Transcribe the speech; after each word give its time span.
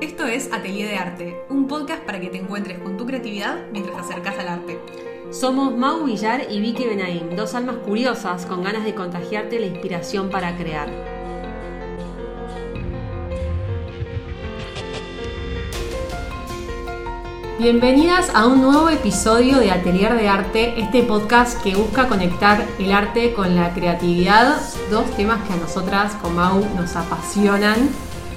Esto 0.00 0.24
es 0.24 0.50
Atelier 0.54 0.88
de 0.88 0.96
Arte, 0.96 1.36
un 1.50 1.66
podcast 1.66 2.02
para 2.04 2.18
que 2.18 2.28
te 2.28 2.38
encuentres 2.38 2.78
con 2.78 2.96
tu 2.96 3.04
creatividad 3.04 3.66
mientras 3.72 3.94
te 3.94 4.00
acercas 4.00 4.38
al 4.38 4.48
arte. 4.48 4.80
Somos 5.30 5.76
Mau 5.76 6.04
Villar 6.04 6.46
y 6.50 6.60
Vicky 6.60 6.86
Benaim, 6.86 7.36
dos 7.36 7.54
almas 7.54 7.76
curiosas 7.76 8.46
con 8.46 8.62
ganas 8.62 8.84
de 8.84 8.94
contagiarte 8.94 9.60
la 9.60 9.66
inspiración 9.66 10.30
para 10.30 10.56
crear. 10.56 11.17
Bienvenidas 17.58 18.30
a 18.34 18.46
un 18.46 18.62
nuevo 18.62 18.88
episodio 18.88 19.58
de 19.58 19.72
Atelier 19.72 20.14
de 20.16 20.28
Arte, 20.28 20.80
este 20.80 21.02
podcast 21.02 21.60
que 21.62 21.74
busca 21.74 22.06
conectar 22.06 22.64
el 22.78 22.92
arte 22.92 23.32
con 23.32 23.56
la 23.56 23.74
creatividad, 23.74 24.56
dos 24.92 25.10
temas 25.16 25.40
que 25.46 25.54
a 25.54 25.56
nosotras 25.56 26.12
con 26.22 26.36
Mau 26.36 26.64
nos 26.76 26.94
apasionan. 26.94 27.88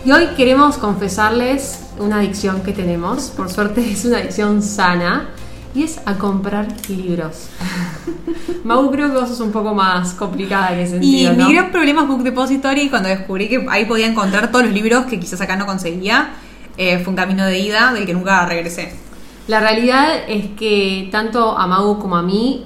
Y 0.04 0.12
hoy 0.12 0.26
queremos 0.36 0.78
confesarles 0.78 1.82
una 2.00 2.18
adicción 2.18 2.64
que 2.64 2.72
tenemos, 2.74 3.26
por 3.30 3.52
suerte 3.52 3.88
es 3.92 4.06
una 4.06 4.18
adicción 4.18 4.64
sana, 4.64 5.30
y 5.76 5.84
es 5.84 6.00
a 6.06 6.16
comprar 6.16 6.68
libros. 6.90 7.48
Mau, 8.64 8.90
creo 8.92 9.12
que 9.12 9.20
vos 9.20 9.30
sos 9.30 9.40
un 9.40 9.52
poco 9.52 9.76
más 9.76 10.14
complicada 10.16 10.74
en 10.74 10.80
ese 10.80 10.98
Y 10.98 11.26
sentido, 11.26 11.34
¿no? 11.34 11.48
mi 11.48 11.54
gran 11.54 11.72
problema 11.72 12.02
es 12.02 12.08
Book 12.08 12.24
Depository 12.24 12.90
cuando 12.90 13.08
descubrí 13.10 13.48
que 13.48 13.66
ahí 13.70 13.86
podía 13.86 14.08
encontrar 14.08 14.52
todos 14.52 14.66
los 14.66 14.74
libros 14.74 15.06
que 15.06 15.20
quizás 15.20 15.40
acá 15.42 15.56
no 15.56 15.68
conseguía. 15.68 16.32
eh, 16.78 16.98
fue 17.00 17.12
un 17.12 17.16
camino 17.16 17.46
de 17.46 17.60
ida 17.60 17.94
del 17.94 18.06
que 18.08 18.14
nunca 18.14 18.44
regresé. 18.48 18.92
La 19.52 19.60
realidad 19.60 20.08
es 20.30 20.52
que 20.52 21.10
tanto 21.12 21.58
a 21.58 21.68
Mau 21.68 22.00
como 22.00 22.16
a 22.16 22.22
mí 22.22 22.64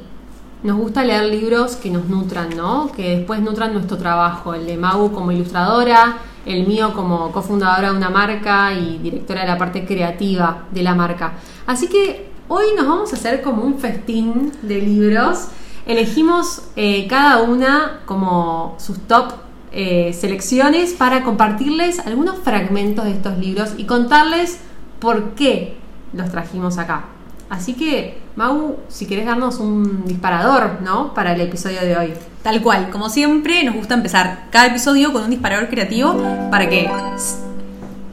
nos 0.61 0.77
gusta 0.77 1.03
leer 1.03 1.23
libros 1.23 1.77
que 1.77 1.89
nos 1.89 2.05
nutran, 2.05 2.55
¿no? 2.55 2.91
Que 2.91 3.17
después 3.17 3.41
nutran 3.41 3.73
nuestro 3.73 3.97
trabajo. 3.97 4.53
El 4.53 4.67
de 4.67 4.77
Mau 4.77 5.11
como 5.11 5.31
ilustradora, 5.31 6.19
el 6.45 6.67
mío 6.67 6.93
como 6.93 7.31
cofundadora 7.31 7.89
de 7.89 7.97
una 7.97 8.11
marca 8.11 8.71
y 8.75 8.99
directora 8.99 9.41
de 9.41 9.47
la 9.47 9.57
parte 9.57 9.83
creativa 9.83 10.65
de 10.69 10.83
la 10.83 10.93
marca. 10.93 11.33
Así 11.65 11.87
que 11.87 12.29
hoy 12.49 12.65
nos 12.77 12.85
vamos 12.85 13.11
a 13.13 13.15
hacer 13.15 13.41
como 13.41 13.63
un 13.63 13.79
festín 13.79 14.51
de 14.61 14.79
libros. 14.79 15.47
Elegimos 15.87 16.67
eh, 16.75 17.07
cada 17.07 17.41
una 17.41 18.01
como 18.05 18.75
sus 18.77 18.99
top 19.07 19.31
eh, 19.71 20.13
selecciones 20.13 20.93
para 20.93 21.23
compartirles 21.23 21.97
algunos 21.97 22.37
fragmentos 22.37 23.05
de 23.05 23.11
estos 23.13 23.39
libros 23.39 23.73
y 23.75 23.85
contarles 23.85 24.59
por 24.99 25.31
qué 25.31 25.83
los 26.15 26.29
trajimos 26.31 26.77
acá. 26.77 27.05
Así 27.49 27.73
que, 27.73 28.21
Mau, 28.35 28.77
si 28.89 29.05
querés 29.05 29.25
darnos 29.25 29.59
un 29.59 30.05
disparador, 30.05 30.81
¿no? 30.81 31.13
Para 31.13 31.33
el 31.33 31.41
episodio 31.41 31.81
de 31.81 31.95
hoy. 31.95 32.13
Tal 32.41 32.61
cual, 32.61 32.89
como 32.89 33.09
siempre, 33.09 33.63
nos 33.63 33.75
gusta 33.75 33.93
empezar 33.93 34.47
cada 34.51 34.67
episodio 34.67 35.13
con 35.13 35.23
un 35.23 35.29
disparador 35.29 35.69
creativo 35.69 36.15
para 36.49 36.67
que 36.67 36.89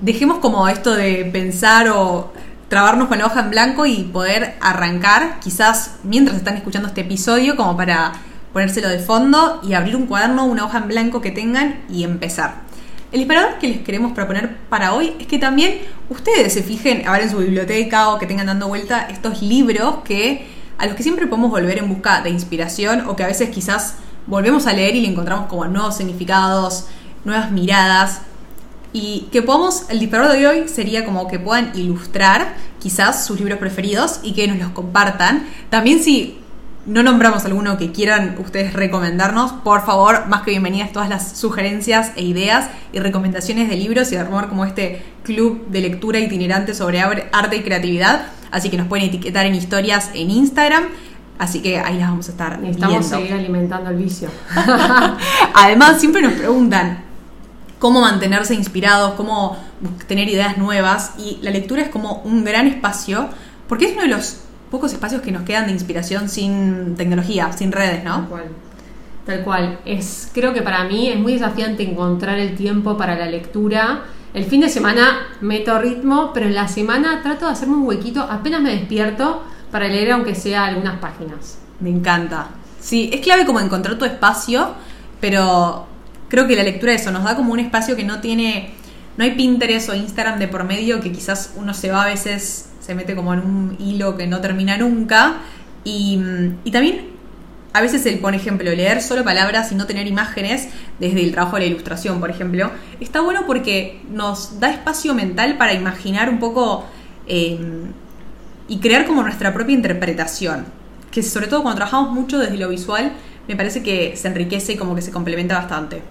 dejemos 0.01 0.39
como 0.39 0.69
esto 0.69 0.95
de 0.95 1.25
pensar 1.33 1.89
o 1.89 2.33
trabarnos 2.69 3.09
con 3.09 3.19
la 3.19 3.27
hoja 3.27 3.41
en 3.41 3.51
blanco 3.51 3.87
y 3.87 4.05
poder 4.05 4.55
arrancar, 4.61 5.41
quizás 5.41 5.97
mientras 6.05 6.39
están 6.39 6.57
escuchando 6.57 6.89
este 6.89 7.03
episodio, 7.03 7.57
como 7.57 7.77
para 7.77 8.13
ponérselo 8.53 8.89
de 8.89 8.99
fondo 8.99 9.61
y 9.63 9.75
abrir 9.75 9.97
un 9.97 10.07
cuaderno, 10.07 10.45
una 10.45 10.65
hoja 10.65 10.79
en 10.79 10.89
blanco 10.89 11.21
que 11.21 11.31
tengan 11.31 11.81
y 11.91 12.05
empezar. 12.05 12.63
El 13.13 13.19
disparador 13.19 13.59
que 13.59 13.69
les 13.69 13.81
queremos 13.81 14.13
proponer 14.13 14.57
para 14.71 14.95
hoy 14.95 15.13
es 15.21 15.27
que 15.27 15.39
también 15.39 15.81
ustedes 16.09 16.55
se 16.55 16.63
fijen 16.63 17.07
a 17.07 17.13
ver 17.13 17.23
en 17.23 17.31
su 17.31 17.37
biblioteca 17.37 18.09
o 18.09 18.19
que 18.19 18.27
tengan 18.27 18.47
dando 18.47 18.69
vuelta 18.69 19.07
estos 19.11 19.43
libros 19.43 19.97
que 20.03 20.47
a 20.79 20.87
los 20.87 20.97
que 20.97 21.03
siempre 21.03 21.27
podemos 21.27 21.51
volver 21.51 21.77
en 21.77 21.91
busca 21.91 22.23
de 22.23 22.31
inspiración 22.31 23.07
o 23.07 23.15
que 23.15 23.23
a 23.23 23.27
veces 23.27 23.51
quizás 23.51 23.97
volvemos 24.27 24.67
a 24.67 24.73
leer 24.73 24.97
y 24.97 25.03
le 25.03 25.09
encontramos 25.09 25.47
como 25.47 25.67
nuevos 25.67 25.95
significados, 25.95 26.87
nuevas 27.27 27.51
miradas 27.51 28.23
y 28.95 29.29
que 29.31 29.43
podamos, 29.43 29.91
el 29.91 30.01
disparador 30.01 30.35
de 30.35 30.47
hoy 30.47 30.69
sería 30.69 31.05
como 31.05 31.29
que 31.29 31.39
puedan 31.39 31.73
ilustrar 31.75 32.55
quizás 32.81 33.27
sus 33.27 33.39
libros 33.39 33.59
preferidos 33.59 34.21
y 34.23 34.33
que 34.33 34.49
nos 34.49 34.59
los 34.59 34.71
compartan. 34.71 35.47
También 35.69 36.03
si 36.03 36.42
no 36.85 37.03
nombramos 37.03 37.45
alguno 37.45 37.79
que 37.79 37.93
quieran 37.93 38.37
ustedes 38.39 38.73
recomendarnos, 38.73 39.53
por 39.53 39.87
favor, 39.87 40.27
más 40.27 40.43
que 40.43 40.51
bienvenidas 40.51 40.93
todas 40.93 41.09
las 41.09 41.37
sugerencias 41.39 42.13
e 42.17 42.23
ideas 42.23 42.69
y 42.93 42.99
recomendaciones 42.99 43.69
de 43.69 43.77
libros 43.77 44.11
y 44.11 44.17
de 44.17 44.21
armar 44.21 44.49
como 44.49 44.65
este 44.65 45.03
club 45.23 45.67
de 45.69 45.81
lectura 45.81 46.19
itinerante 46.19 46.75
sobre 46.75 47.01
arte 47.01 47.57
y 47.57 47.63
creatividad. 47.63 48.27
Así 48.51 48.69
que 48.69 48.77
nos 48.77 48.89
pueden 48.89 49.07
etiquetar 49.07 49.47
en 49.47 49.55
historias 49.55 50.11
en 50.15 50.31
Instagram. 50.31 50.85
Así 51.39 51.63
que 51.63 51.79
ahí 51.79 51.99
las 51.99 52.11
vamos 52.11 52.29
a 52.29 52.33
estar 52.33 52.59
Necesitamos 52.59 52.99
viendo. 52.99 53.17
seguir 53.17 53.33
alimentando 53.33 53.91
el 53.91 53.97
vicio. 53.97 54.29
Además, 55.55 56.01
siempre 56.01 56.21
nos 56.21 56.33
preguntan 56.35 57.05
cómo 57.79 58.01
mantenerse 58.01 58.55
inspirados, 58.55 59.15
cómo 59.15 59.57
tener 60.09 60.29
ideas 60.29 60.59
nuevas. 60.59 61.13
Y 61.19 61.39
la 61.43 61.51
lectura 61.51 61.83
es 61.83 61.89
como 61.89 62.23
un 62.25 62.45
gran 62.45 62.67
espacio, 62.67 63.29
porque 63.69 63.87
es 63.87 63.93
uno 63.93 64.03
de 64.03 64.09
los 64.09 64.41
pocos 64.73 64.93
espacios 64.95 65.21
que 65.21 65.31
nos 65.31 65.43
quedan 65.43 65.67
de 65.67 65.73
inspiración 65.73 66.31
sin 66.31 66.97
tecnología, 66.97 67.53
sin 67.53 67.71
redes, 67.71 68.03
Tal 68.03 68.05
¿no? 68.05 68.29
cual. 68.29 68.45
Tal 69.27 69.45
cual. 69.45 69.79
Es, 69.85 70.31
creo 70.33 70.55
que 70.55 70.63
para 70.63 70.85
mí 70.85 71.11
es 71.11 71.19
muy 71.19 71.35
desafiante 71.35 71.83
encontrar 71.83 72.39
el 72.39 72.57
tiempo 72.57 72.97
para 72.97 73.15
la 73.15 73.27
lectura. 73.27 74.05
El 74.33 74.47
fin 74.47 74.63
de 74.63 74.71
semana 74.71 75.27
meto 75.43 75.79
ritmo, 75.79 76.31
pero 76.33 76.47
en 76.47 76.55
la 76.55 76.69
semana 76.69 77.21
trato 77.23 77.45
de 77.45 77.53
hacerme 77.53 77.77
un 77.77 77.87
huequito 77.87 78.23
apenas 78.23 78.63
me 78.63 78.71
despierto 78.71 79.45
para 79.71 79.89
leer 79.89 80.13
aunque 80.13 80.35
sea 80.35 80.65
algunas 80.65 80.99
páginas. 80.99 81.59
Me 81.81 81.91
encanta. 81.91 82.49
Sí, 82.81 83.11
es 83.13 83.21
clave 83.21 83.45
como 83.45 83.61
encontrar 83.61 83.99
tu 83.99 84.07
espacio, 84.07 84.71
pero 85.21 85.87
creo 86.29 86.49
que 86.49 86.57
la 86.57 86.63
lectura 86.63 86.95
eso 86.95 87.11
nos 87.11 87.25
da 87.25 87.37
como 87.37 87.53
un 87.53 87.61
espacio 87.61 87.95
que 87.95 88.05
no 88.05 88.23
tiene, 88.23 88.73
no 89.19 89.25
hay 89.25 89.33
Pinterest 89.33 89.91
o 89.91 89.95
Instagram 89.95 90.39
de 90.39 90.49
por 90.49 90.65
medio 90.65 91.01
que 91.03 91.13
quizás 91.13 91.53
uno 91.57 91.75
se 91.75 91.93
va 91.93 92.05
a 92.05 92.07
veces, 92.07 92.71
se 92.85 92.95
mete 92.95 93.15
como 93.15 93.33
en 93.33 93.41
un 93.41 93.77
hilo 93.79 94.17
que 94.17 94.27
no 94.27 94.41
termina 94.41 94.77
nunca. 94.77 95.37
Y, 95.85 96.17
mm, 96.17 96.59
y 96.65 96.71
también 96.71 97.13
a 97.73 97.81
veces 97.81 98.05
el, 98.07 98.19
por 98.19 98.35
ejemplo, 98.35 98.71
leer 98.71 99.01
solo 99.01 99.25
palabras 99.25 99.73
y 99.73 99.75
no 99.75 99.87
tener 99.87 100.07
imágenes 100.07 100.69
desde 100.99 101.23
el 101.23 101.33
trabajo 101.33 101.57
de 101.57 101.63
la 101.63 101.69
ilustración, 101.69 102.21
por 102.21 102.31
ejemplo, 102.31 102.71
está 103.01 103.21
bueno 103.21 103.45
porque 103.47 104.03
nos 104.11 104.61
da 104.61 104.71
espacio 104.71 105.15
mental 105.15 105.57
para 105.57 105.73
imaginar 105.73 106.29
un 106.29 106.39
poco 106.39 106.85
eh, 107.27 107.59
y 108.69 108.79
crear 108.79 109.07
como 109.07 109.23
nuestra 109.23 109.55
propia 109.55 109.75
interpretación. 109.75 110.67
Que 111.11 111.23
sobre 111.23 111.47
todo 111.47 111.63
cuando 111.63 111.77
trabajamos 111.77 112.13
mucho 112.13 112.39
desde 112.39 112.59
lo 112.59 112.69
visual, 112.69 113.13
me 113.49 113.57
parece 113.57 113.83
que 113.83 114.17
se 114.17 114.29
enriquece 114.29 114.75
y 114.75 114.77
como 114.77 114.95
que 114.95 115.03
se 115.03 115.11
complementa 115.11 115.57
bastante. 115.57 116.03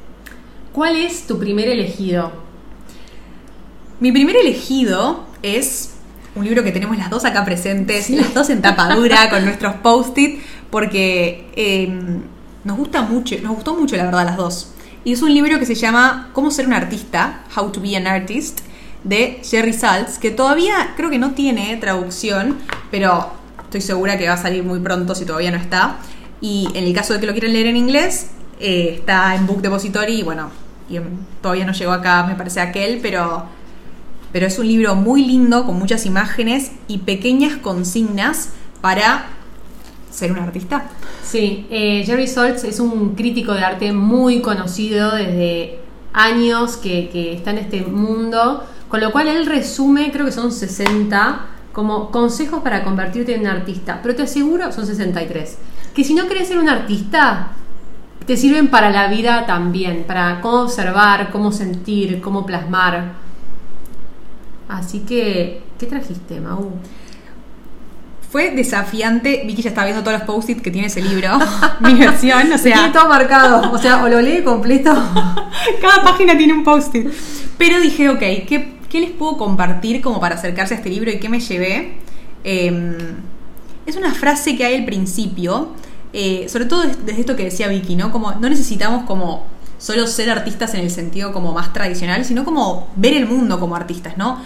¿Cuál 0.72 0.96
es 0.96 1.28
tu 1.28 1.38
primer 1.38 1.68
elegido? 1.68 2.32
Mi 4.00 4.12
primer 4.12 4.36
elegido 4.36 5.26
es 5.44 5.91
un 6.36 6.46
libro 6.46 6.64
que 6.64 6.72
tenemos 6.72 6.98
las 6.98 7.10
dos 7.10 7.26
acá 7.26 7.44
presentes, 7.44 8.10
las 8.10 8.34
dos 8.34 8.50
en 8.50 8.62
tapadura 8.62 9.30
con 9.30 9.44
nuestros 9.44 9.76
post-it, 9.76 10.42
porque 10.70 11.50
eh, 11.56 11.90
nos 12.64 12.78
gusta 12.78 13.02
mucho, 13.02 13.36
nos 13.42 13.56
gustó 13.56 13.76
mucho 13.76 13.98
la 13.98 14.06
verdad 14.06 14.26
las 14.26 14.38
dos. 14.38 14.74
Y 15.04 15.14
es 15.14 15.22
un 15.22 15.34
libro 15.34 15.58
que 15.60 15.66
se 15.66 15.76
llama 15.76 16.30
Cómo 16.34 16.52
ser 16.52 16.68
un 16.68 16.74
artista, 16.74 17.44
How 17.56 17.72
to 17.72 17.82
be 17.82 17.98
an 17.98 18.08
artist, 18.08 18.62
de 19.04 19.42
Jerry 19.44 19.74
Saltz, 19.74 20.20
que 20.20 20.32
todavía 20.32 20.94
creo 20.96 21.10
que 21.10 21.18
no 21.18 21.32
tiene 21.32 21.76
traducción, 21.78 22.58
pero 22.92 23.32
estoy 23.64 23.82
segura 23.82 24.18
que 24.18 24.28
va 24.28 24.34
a 24.34 24.38
salir 24.38 24.64
muy 24.64 24.80
pronto 24.80 25.16
si 25.16 25.26
todavía 25.26 25.52
no 25.52 25.58
está. 25.58 25.98
Y 26.40 26.68
en 26.74 26.84
el 26.84 26.94
caso 26.94 27.14
de 27.14 27.20
que 27.20 27.26
lo 27.26 27.34
quieran 27.34 27.54
leer 27.54 27.68
en 27.68 27.78
inglés, 27.78 28.28
eh, 28.60 28.96
está 29.00 29.36
en 29.36 29.48
Book 29.48 29.62
Depository 29.62 30.20
y 30.20 30.24
bueno, 30.24 30.52
y, 30.90 31.00
todavía 31.42 31.66
no 31.66 31.74
llegó 31.74 31.92
acá, 31.92 32.24
me 32.24 32.36
parece 32.36 32.62
aquel, 32.62 33.00
pero 33.02 33.46
pero 34.32 34.48
es 34.48 34.58
un 34.60 34.68
libro 34.68 34.96
muy 34.96 35.26
lindo 35.26 35.66
con 35.66 35.78
muchas 35.78 36.06
imágenes 36.06 36.72
y 36.88 37.00
pequeñas 37.00 37.58
consignas 37.58 38.50
para 38.82 39.28
ser 40.10 40.32
un 40.32 40.40
artista. 40.40 40.90
Sí, 41.24 41.68
eh, 41.70 42.04
Jerry 42.06 42.28
Saltz 42.28 42.64
es 42.64 42.80
un 42.80 43.16
crítico 43.16 43.54
de 43.54 43.64
arte 43.64 43.94
muy 43.94 44.42
conocido 44.42 45.16
desde 45.16 45.80
años 46.14 46.78
que, 46.78 47.10
que 47.10 47.34
está 47.34 47.52
en 47.52 47.60
este 47.60 47.82
mundo, 47.82 48.64
con 48.90 49.00
lo 49.00 49.12
cual 49.12 49.28
él 49.28 49.46
resume, 49.46 50.12
creo 50.12 50.26
que 50.26 50.32
son 50.32 50.52
60, 50.52 51.46
como 51.72 52.12
consejos 52.12 52.62
para 52.62 52.84
convertirte 52.84 53.36
en 53.36 53.42
un 53.42 53.48
artista, 53.48 54.00
pero 54.02 54.16
te 54.16 54.24
aseguro, 54.24 54.72
son 54.72 54.86
63, 54.86 55.58
que 55.96 56.04
si 56.04 56.14
no 56.14 56.28
querés 56.28 56.50
ser 56.50 56.58
un 56.58 56.70
artista, 56.70 57.54
te 58.26 58.38
sirven 58.38 58.68
para 58.68 58.90
la 58.90 59.08
vida 59.08 59.46
también, 59.46 60.04
para 60.06 60.42
cómo 60.42 60.64
observar, 60.64 61.32
cómo 61.32 61.52
sentir, 61.52 62.22
cómo 62.22 62.46
plasmar. 62.46 63.14
Así 64.72 65.00
que, 65.00 65.62
¿qué 65.78 65.86
trajiste, 65.86 66.40
Mau? 66.40 66.72
Fue 68.32 68.52
desafiante. 68.52 69.44
Vicky 69.46 69.62
ya 69.62 69.70
está 69.70 69.84
viendo 69.84 70.02
todos 70.04 70.18
los 70.20 70.26
post-it 70.28 70.62
que 70.62 70.72
tiene 70.72 70.88
ese 70.88 71.02
libro. 71.02 71.38
Mi 71.82 71.94
versión, 71.96 72.40
o 72.40 72.42
Tiene 72.44 72.58
sea, 72.58 72.92
todo 72.94 73.10
marcado, 73.10 73.72
o 73.72 73.78
sea, 73.78 74.02
o 74.04 74.08
lo 74.08 74.22
lee 74.22 74.42
completo. 74.44 74.94
cada 75.82 76.04
página 76.04 76.38
tiene 76.38 76.54
un 76.54 76.64
post-it. 76.64 77.10
Pero 77.58 77.80
dije, 77.82 78.10
ok, 78.10 78.20
¿qué, 78.20 78.78
qué 78.90 79.00
les 79.02 79.12
puedo 79.12 79.36
compartir 79.38 80.02
como 80.02 80.22
para 80.22 80.36
acercarse 80.36 80.76
a 80.76 80.78
este 80.78 80.90
libro 80.90 81.12
y 81.12 81.20
qué 81.20 81.28
me 81.28 81.42
llevé? 81.42 81.98
Eh, 82.46 82.98
es 83.86 83.98
una 83.98 84.14
frase 84.14 84.56
que 84.56 84.64
hay 84.66 84.76
al 84.76 84.86
principio, 84.86 85.70
eh, 86.14 86.48
sobre 86.48 86.66
todo 86.66 86.84
des- 86.84 87.06
desde 87.06 87.20
esto 87.22 87.36
que 87.36 87.44
decía 87.44 87.68
Vicky, 87.68 87.96
¿no? 87.98 88.12
Como 88.12 88.32
no 88.32 88.48
necesitamos 88.50 89.04
como 89.06 89.46
solo 89.78 90.08
ser 90.08 90.30
artistas 90.30 90.74
en 90.76 90.82
el 90.82 90.92
sentido 90.92 91.34
como 91.34 91.52
más 91.54 91.74
tradicional, 91.74 92.24
sino 92.24 92.46
como 92.46 92.88
ver 92.96 93.14
el 93.14 93.26
mundo 93.28 93.60
como 93.60 93.76
artistas, 93.76 94.16
¿no? 94.18 94.40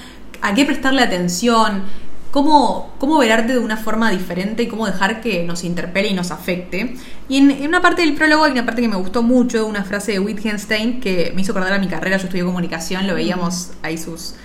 A 0.46 0.54
qué 0.54 0.64
prestarle 0.64 1.02
atención, 1.02 1.82
cómo, 2.30 2.94
cómo 3.00 3.18
ver 3.18 3.32
arte 3.32 3.54
de 3.54 3.60
una 3.60 3.78
forma 3.78 4.12
diferente 4.12 4.62
y 4.62 4.68
cómo 4.68 4.86
dejar 4.86 5.20
que 5.20 5.44
nos 5.44 5.64
interpele 5.64 6.10
y 6.10 6.14
nos 6.14 6.30
afecte. 6.30 6.98
Y 7.28 7.38
en, 7.38 7.66
una 7.68 7.82
parte 7.82 8.04
del 8.04 8.14
prólogo 8.14 8.44
hay 8.44 8.52
una 8.52 8.64
parte 8.64 8.84
que 8.84 8.88
me 8.88 8.96
gustó 8.96 9.24
mucho, 9.24 9.66
una 9.66 9.84
frase 9.84 10.12
de 10.12 10.20
Wittgenstein 10.20 11.00
que 11.00 11.32
me 11.34 11.42
hizo 11.42 11.52
acordar 11.52 11.74
a 11.74 11.80
mi 11.80 11.88
carrera, 11.88 12.18
yo 12.18 12.26
estudié 12.26 12.44
comunicación, 12.44 13.08
lo 13.08 13.16
veíamos 13.16 13.72
ahí 13.82 13.98
sus, 13.98 14.36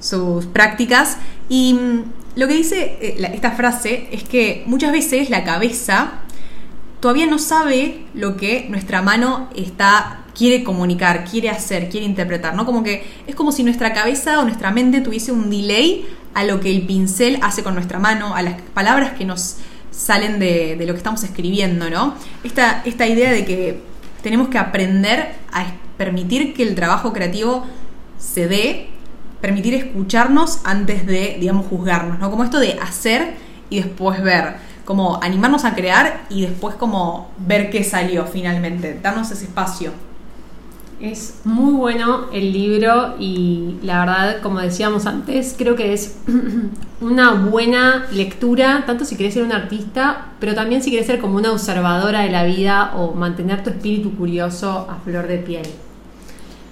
sus 0.00 0.46
prácticas. 0.46 1.18
Y 1.48 1.74
mm, 1.74 2.02
lo 2.34 2.48
que 2.48 2.54
dice 2.54 2.98
eh, 3.00 3.30
esta 3.32 3.52
frase 3.52 4.08
es 4.10 4.24
que 4.24 4.64
muchas 4.66 4.90
veces 4.90 5.30
la 5.30 5.44
cabeza 5.44 6.14
todavía 6.98 7.26
no 7.26 7.38
sabe 7.38 8.06
lo 8.12 8.36
que 8.36 8.66
nuestra 8.70 9.02
mano 9.02 9.50
está 9.54 10.23
quiere 10.34 10.64
comunicar, 10.64 11.24
quiere 11.24 11.48
hacer, 11.48 11.88
quiere 11.88 12.06
interpretar, 12.06 12.54
¿no? 12.54 12.66
Como 12.66 12.82
que 12.82 13.06
es 13.26 13.34
como 13.34 13.52
si 13.52 13.62
nuestra 13.62 13.92
cabeza 13.92 14.40
o 14.40 14.44
nuestra 14.44 14.70
mente 14.70 15.00
tuviese 15.00 15.32
un 15.32 15.48
delay 15.48 16.06
a 16.34 16.44
lo 16.44 16.60
que 16.60 16.70
el 16.70 16.82
pincel 16.82 17.38
hace 17.42 17.62
con 17.62 17.74
nuestra 17.74 17.98
mano, 17.98 18.34
a 18.34 18.42
las 18.42 18.60
palabras 18.74 19.12
que 19.12 19.24
nos 19.24 19.56
salen 19.90 20.40
de, 20.40 20.76
lo 20.86 20.92
que 20.92 20.98
estamos 20.98 21.22
escribiendo, 21.22 21.88
¿no? 21.88 22.14
Esta, 22.42 22.82
esta 22.84 23.06
idea 23.06 23.30
de 23.30 23.44
que 23.44 23.80
tenemos 24.22 24.48
que 24.48 24.58
aprender 24.58 25.34
a 25.52 25.66
permitir 25.96 26.54
que 26.54 26.64
el 26.64 26.74
trabajo 26.74 27.12
creativo 27.12 27.64
se 28.18 28.48
dé, 28.48 28.88
permitir 29.40 29.74
escucharnos 29.74 30.60
antes 30.64 31.06
de, 31.06 31.36
digamos, 31.38 31.66
juzgarnos, 31.66 32.18
¿no? 32.18 32.30
Como 32.30 32.42
esto 32.42 32.58
de 32.58 32.72
hacer 32.82 33.34
y 33.70 33.76
después 33.76 34.20
ver, 34.22 34.56
como 34.84 35.22
animarnos 35.22 35.64
a 35.64 35.74
crear 35.74 36.24
y 36.28 36.42
después 36.42 36.74
como 36.74 37.30
ver 37.38 37.70
qué 37.70 37.84
salió 37.84 38.26
finalmente, 38.26 38.98
darnos 39.00 39.30
ese 39.30 39.44
espacio. 39.44 39.92
Es 41.04 41.42
muy 41.44 41.74
bueno 41.74 42.30
el 42.32 42.50
libro 42.50 43.16
y 43.18 43.74
la 43.82 44.00
verdad, 44.00 44.40
como 44.40 44.60
decíamos 44.60 45.04
antes, 45.04 45.54
creo 45.58 45.76
que 45.76 45.92
es 45.92 46.16
una 47.02 47.34
buena 47.34 48.06
lectura, 48.10 48.84
tanto 48.86 49.04
si 49.04 49.14
querés 49.14 49.34
ser 49.34 49.42
un 49.42 49.52
artista, 49.52 50.28
pero 50.40 50.54
también 50.54 50.82
si 50.82 50.90
querés 50.90 51.04
ser 51.06 51.20
como 51.20 51.36
una 51.36 51.52
observadora 51.52 52.20
de 52.20 52.30
la 52.30 52.44
vida 52.44 52.94
o 52.96 53.12
mantener 53.12 53.62
tu 53.62 53.68
espíritu 53.68 54.16
curioso 54.16 54.88
a 54.90 54.94
flor 55.04 55.26
de 55.26 55.36
piel. 55.36 55.66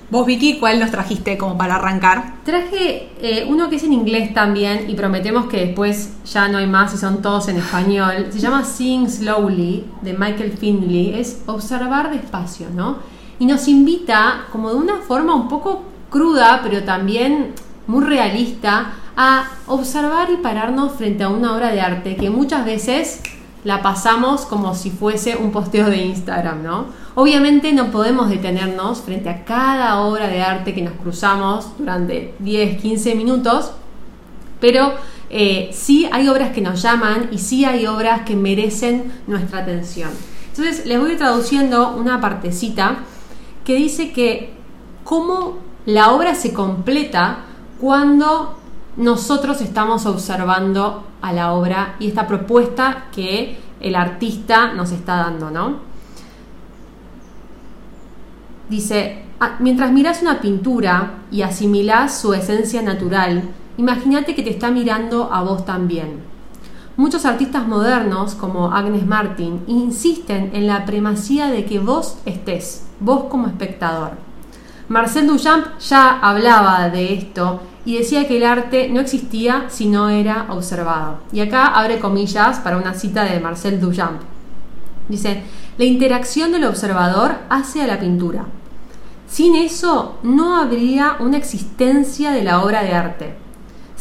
Vos, 0.09 0.25
Vicky, 0.25 0.59
¿cuál 0.59 0.81
nos 0.81 0.91
trajiste 0.91 1.37
como 1.37 1.59
para 1.59 1.75
arrancar? 1.75 2.37
Traje 2.43 3.11
eh, 3.21 3.47
uno 3.47 3.69
que 3.69 3.77
es 3.77 3.85
en 3.85 3.93
inglés 3.93 4.33
también 4.33 4.89
y 4.89 4.95
prometemos 4.95 5.45
que 5.45 5.59
después 5.59 6.15
ya 6.25 6.49
no 6.49 6.57
hay 6.57 6.67
más 6.67 6.95
y 6.95 6.97
son 6.97 7.21
todos 7.21 7.49
en 7.49 7.59
español. 7.59 8.29
Se 8.31 8.39
llama 8.39 8.65
Seeing 8.65 9.11
Slowly 9.11 9.85
de 10.01 10.15
Michael 10.15 10.53
Findley. 10.53 11.21
Es 11.21 11.43
observar 11.45 12.11
despacio, 12.11 12.69
¿no? 12.75 12.97
Y 13.39 13.47
nos 13.47 13.69
invita 13.69 14.47
como 14.53 14.71
de 14.71 14.77
una 14.77 14.99
forma 14.99 15.35
un 15.35 15.49
poco 15.49 15.83
cruda, 16.11 16.61
pero 16.63 16.85
también 16.85 17.55
muy 17.87 18.05
realista, 18.05 18.93
a 19.17 19.49
observar 19.67 20.31
y 20.31 20.37
pararnos 20.37 20.93
frente 20.93 21.25
a 21.25 21.29
una 21.29 21.55
obra 21.55 21.71
de 21.71 21.81
arte 21.81 22.17
que 22.17 22.31
muchas 22.31 22.65
veces 22.65 23.21
la 23.65 23.83
pasamos 23.83 24.43
como 24.43 24.75
si 24.75 24.91
fuese 24.91 25.37
un 25.37 25.53
posteo 25.53 25.89
de 25.89 25.99
Instagram, 25.99 26.63
¿no? 26.63 26.87
Obviamente 27.15 27.73
no 27.73 27.91
podemos 27.91 28.29
detenernos 28.29 29.03
frente 29.03 29.29
a 29.29 29.45
cada 29.45 30.01
obra 30.01 30.29
de 30.29 30.43
arte 30.43 30.75
que 30.75 30.83
nos 30.83 30.95
cruzamos 30.95 31.67
durante 31.79 32.35
10, 32.39 32.81
15 32.81 33.15
minutos, 33.15 33.73
pero 34.61 34.95
eh, 35.31 35.71
sí 35.73 36.09
hay 36.11 36.29
obras 36.29 36.53
que 36.53 36.61
nos 36.61 36.83
llaman 36.83 37.29
y 37.31 37.39
sí 37.39 37.65
hay 37.65 37.87
obras 37.87 38.23
que 38.23 38.35
merecen 38.35 39.13
nuestra 39.27 39.61
atención. 39.61 40.11
Entonces 40.49 40.85
les 40.87 40.99
voy 40.99 41.17
traduciendo 41.17 41.95
una 41.95 42.21
partecita 42.21 42.99
que 43.65 43.77
dice 43.77 44.13
que 44.13 44.55
cómo 45.05 45.59
la 45.87 46.13
obra 46.13 46.35
se 46.35 46.53
completa 46.53 47.45
cuando 47.81 48.57
nosotros 48.97 49.61
estamos 49.61 50.07
observando 50.07 51.05
a 51.21 51.33
la 51.33 51.53
obra 51.53 51.97
y 51.99 52.09
esta 52.09 52.27
propuesta 52.27 53.07
que 53.13 53.59
el 53.81 53.95
artista 53.95 54.73
nos 54.73 54.93
está 54.93 55.17
dando, 55.17 55.51
¿no? 55.51 55.77
Dice, 58.69 59.25
"Ah, 59.41 59.57
mientras 59.59 59.93
miras 59.93 60.23
una 60.23 60.41
pintura 60.41 61.25
y 61.31 61.43
asimilás 61.43 62.19
su 62.21 62.33
esencia 62.33 62.83
natural, 62.83 63.43
imagínate 63.77 64.35
que 64.35 64.43
te 64.43 64.51
está 64.51 64.71
mirando 64.71 65.33
a 65.33 65.43
vos 65.43 65.65
también. 65.65 66.32
Muchos 66.97 67.25
artistas 67.25 67.67
modernos, 67.67 68.35
como 68.35 68.71
Agnes 68.71 69.07
Martin, 69.07 69.63
insisten 69.67 70.51
en 70.53 70.67
la 70.67 70.85
primacía 70.85 71.47
de 71.47 71.65
que 71.65 71.79
vos 71.79 72.19
estés, 72.27 72.85
vos 73.01 73.25
como 73.31 73.47
espectador. 73.47 74.13
Marcel 74.89 75.27
Duchamp 75.27 75.79
ya 75.79 76.21
hablaba 76.21 76.91
de 76.91 77.15
esto 77.15 77.63
y 77.87 77.97
decía 77.97 78.29
que 78.29 78.37
el 78.37 78.45
arte 78.45 78.91
no 78.91 79.01
existía 79.01 79.67
si 79.69 79.87
no 79.87 80.11
era 80.11 80.49
observado. 80.51 81.21
Y 81.33 81.41
acá 81.41 81.67
abre 81.69 81.99
comillas 81.99 82.59
para 82.61 82.77
una 82.77 82.93
cita 82.93 83.25
de 83.25 83.41
Marcel 83.41 83.81
Duchamp. 83.81 84.21
Dice, 85.09 85.43
la 85.79 85.87
interacción 85.87 86.53
del 86.53 86.65
observador 86.65 87.37
hace 87.49 87.81
a 87.81 87.87
la 87.87 87.99
pintura. 87.99 88.45
Sin 89.27 89.57
eso 89.57 90.19
no 90.23 90.57
habría 90.57 91.17
una 91.21 91.39
existencia 91.39 92.33
de 92.33 92.45
la 92.45 92.63
obra 92.63 92.83
de 92.83 92.93
arte. 92.93 93.42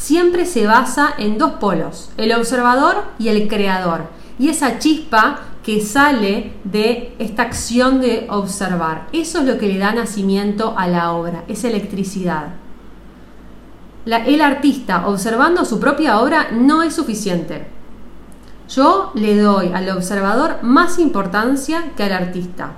Siempre 0.02 0.48
se 0.48 0.66
basa 0.66 1.14
en 1.20 1.38
dos 1.38 1.52
polos, 1.60 2.10
el 2.18 2.34
observador 2.34 3.04
y 3.20 3.28
el 3.28 3.48
creador. 3.48 4.06
Y 4.40 4.50
esa 4.50 4.80
chispa 4.80 5.42
que 5.64 5.80
sale 5.80 6.54
de 6.64 7.16
esta 7.20 7.44
acción 7.44 8.02
de 8.02 8.26
observar. 8.32 9.10
Eso 9.14 9.42
es 9.42 9.46
lo 9.46 9.60
que 9.60 9.68
le 9.68 9.78
da 9.78 9.94
nacimiento 9.94 10.74
a 10.76 10.88
la 10.88 11.12
obra, 11.12 11.44
esa 11.48 11.68
electricidad. 11.68 12.48
El 14.08 14.42
artista 14.42 15.08
observando 15.08 15.66
su 15.66 15.80
propia 15.80 16.20
obra 16.20 16.48
no 16.52 16.82
es 16.82 16.96
suficiente. 16.96 17.68
Yo 18.70 19.12
le 19.14 19.38
doy 19.38 19.72
al 19.72 19.88
observador 19.92 20.64
más 20.64 20.98
importancia 20.98 21.92
que 21.96 22.06
al 22.06 22.14
artista. 22.14 22.72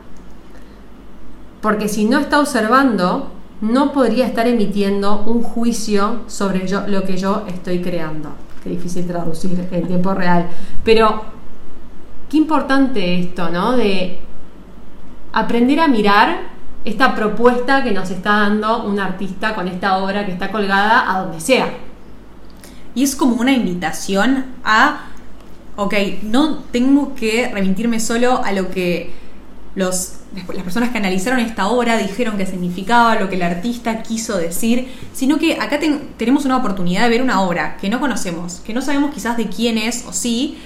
Porque 1.62 1.88
si 1.88 2.04
no 2.04 2.20
está 2.20 2.42
observando, 2.42 3.32
no 3.64 3.94
podría 3.94 4.28
estar 4.28 4.46
emitiendo 4.46 5.24
un 5.26 5.42
juicio 5.42 6.24
sobre 6.28 6.68
yo- 6.68 6.86
lo 6.88 7.04
que 7.04 7.16
yo 7.16 7.46
estoy 7.48 7.82
creando. 7.82 8.30
Qué 8.62 8.70
difícil 8.72 9.08
traducir 9.08 9.70
en 9.72 9.88
tiempo 9.88 10.14
real. 10.14 10.50
Pero 10.84 11.24
qué 12.30 12.36
importante 12.38 13.20
esto, 13.20 13.50
¿no? 13.50 13.72
De 13.78 14.20
aprender 15.32 15.80
a 15.80 15.88
mirar 15.88 16.40
esta 16.84 17.16
propuesta 17.16 17.84
que 17.86 17.92
nos 17.92 18.10
está 18.12 18.32
dando 18.32 18.84
un 18.84 19.00
artista 19.00 19.56
con 19.56 19.70
esta 19.70 19.98
obra 19.98 20.26
que 20.26 20.34
está 20.34 20.52
colgada 20.52 21.10
a 21.10 21.22
donde 21.22 21.40
sea. 21.40 21.72
Y 22.96 23.04
es 23.04 23.16
como 23.16 23.38
una 23.38 23.54
invitación 23.54 24.46
a, 24.66 25.06
ok, 25.78 25.94
no 26.24 26.58
tengo 26.72 27.16
que 27.16 27.50
remitirme 27.54 28.02
solo 28.02 28.44
a 28.44 28.52
lo 28.52 28.70
que 28.70 29.23
los, 29.76 30.14
las 30.36 30.64
personas 30.64 30.90
que 30.92 30.98
analizaron 31.00 31.40
esta 31.40 31.68
obra 31.68 31.98
dijeron 31.98 32.38
que 32.38 32.46
significaba, 32.46 33.16
lo 33.16 33.30
que 33.30 33.36
el 33.36 33.42
artista 33.42 34.04
quiso 34.04 34.38
decir, 34.38 34.88
sino 35.14 35.40
que 35.40 35.60
acá 35.60 35.80
ten- 35.80 36.10
tenemos 36.18 36.46
una 36.46 36.58
oportunidad 36.58 37.04
de 37.04 37.10
ver 37.10 37.22
una 37.22 37.42
obra 37.42 37.78
que 37.78 37.90
no 37.90 38.00
conocemos, 38.00 38.62
que 38.66 38.74
no 38.74 38.82
sabemos 38.82 39.14
quizás 39.14 39.36
de 39.38 39.48
quién 39.48 39.78
es 39.78 40.06
o 40.08 40.14
sí, 40.14 40.58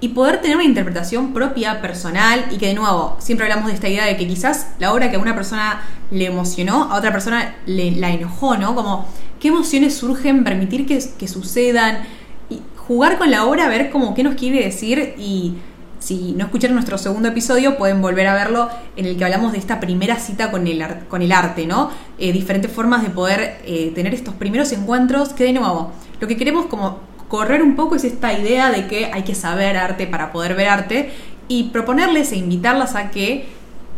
y 0.00 0.08
poder 0.08 0.40
tener 0.40 0.56
una 0.56 0.64
interpretación 0.64 1.32
propia, 1.32 1.80
personal, 1.80 2.46
y 2.50 2.58
que 2.58 2.66
de 2.66 2.74
nuevo, 2.74 3.16
siempre 3.20 3.46
hablamos 3.46 3.68
de 3.68 3.74
esta 3.74 3.88
idea 3.88 4.04
de 4.04 4.16
que 4.16 4.26
quizás 4.26 4.68
la 4.80 4.92
obra 4.92 5.10
que 5.10 5.16
a 5.16 5.20
una 5.20 5.34
persona 5.34 5.80
le 6.10 6.26
emocionó, 6.26 6.90
a 6.92 6.96
otra 6.96 7.12
persona 7.12 7.54
le, 7.66 7.92
la 7.92 8.10
enojó, 8.10 8.56
¿no? 8.56 8.74
Como 8.74 9.06
qué 9.38 9.48
emociones 9.48 9.94
surgen, 9.94 10.42
permitir 10.42 10.86
que, 10.86 11.00
que 11.18 11.28
sucedan, 11.28 12.04
y 12.50 12.60
jugar 12.76 13.16
con 13.16 13.30
la 13.30 13.44
obra, 13.46 13.68
ver 13.68 13.90
como 13.90 14.12
qué 14.14 14.24
nos 14.24 14.34
quiere 14.34 14.64
decir, 14.64 15.14
y 15.18 15.54
si 16.02 16.32
no 16.32 16.46
escucharon 16.46 16.74
nuestro 16.74 16.98
segundo 16.98 17.28
episodio, 17.28 17.78
pueden 17.78 18.02
volver 18.02 18.26
a 18.26 18.34
verlo 18.34 18.68
en 18.96 19.06
el 19.06 19.16
que 19.16 19.24
hablamos 19.24 19.52
de 19.52 19.58
esta 19.58 19.78
primera 19.78 20.16
cita 20.16 20.50
con 20.50 20.66
el, 20.66 21.32
arte, 21.32 21.66
¿no? 21.66 21.90
Eh, 22.18 22.32
diferentes 22.32 22.72
formas 22.72 23.02
de 23.04 23.10
poder 23.10 23.60
eh, 23.64 23.92
tener 23.94 24.12
estos 24.12 24.34
primeros 24.34 24.72
encuentros, 24.72 25.28
que 25.28 25.44
de 25.44 25.52
nuevo, 25.52 25.92
lo 26.18 26.26
que 26.26 26.36
queremos 26.36 26.66
como 26.66 26.98
correr 27.28 27.62
un 27.62 27.76
poco 27.76 27.94
es 27.94 28.02
esta 28.02 28.32
idea 28.36 28.70
de 28.72 28.88
que 28.88 29.06
hay 29.12 29.22
que 29.22 29.36
saber 29.36 29.76
arte 29.76 30.08
para 30.08 30.32
poder 30.32 30.56
ver 30.56 30.68
arte 30.68 31.12
y 31.46 31.64
proponerles 31.70 32.32
e 32.32 32.36
invitarlas 32.36 32.96
a 32.96 33.10
que 33.10 33.46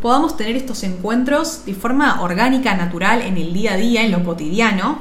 podamos 0.03 0.37
tener 0.37 0.57
estos 0.57 0.83
encuentros 0.83 1.65
de 1.65 1.73
forma 1.73 2.21
orgánica, 2.21 2.75
natural, 2.77 3.23
en 3.23 3.39
el 3.39 3.55
día 3.55 3.73
a 3.73 3.77
día, 3.79 4.05
en 4.05 4.13
lo 4.13 4.23
cotidiano, 4.25 4.99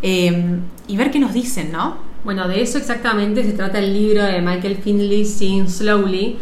eh, 0.00 0.60
y 0.86 0.96
ver 0.96 1.10
qué 1.10 1.18
nos 1.18 1.34
dicen, 1.34 1.70
¿no? 1.72 2.07
Bueno, 2.28 2.46
de 2.46 2.60
eso 2.60 2.76
exactamente 2.76 3.42
se 3.42 3.54
trata 3.54 3.78
el 3.78 3.90
libro 3.94 4.22
de 4.22 4.42
Michael 4.42 4.76
Findley, 4.76 5.24
Seeing 5.24 5.66
Slowly. 5.66 6.36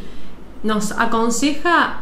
Nos 0.64 0.90
aconseja 0.90 2.00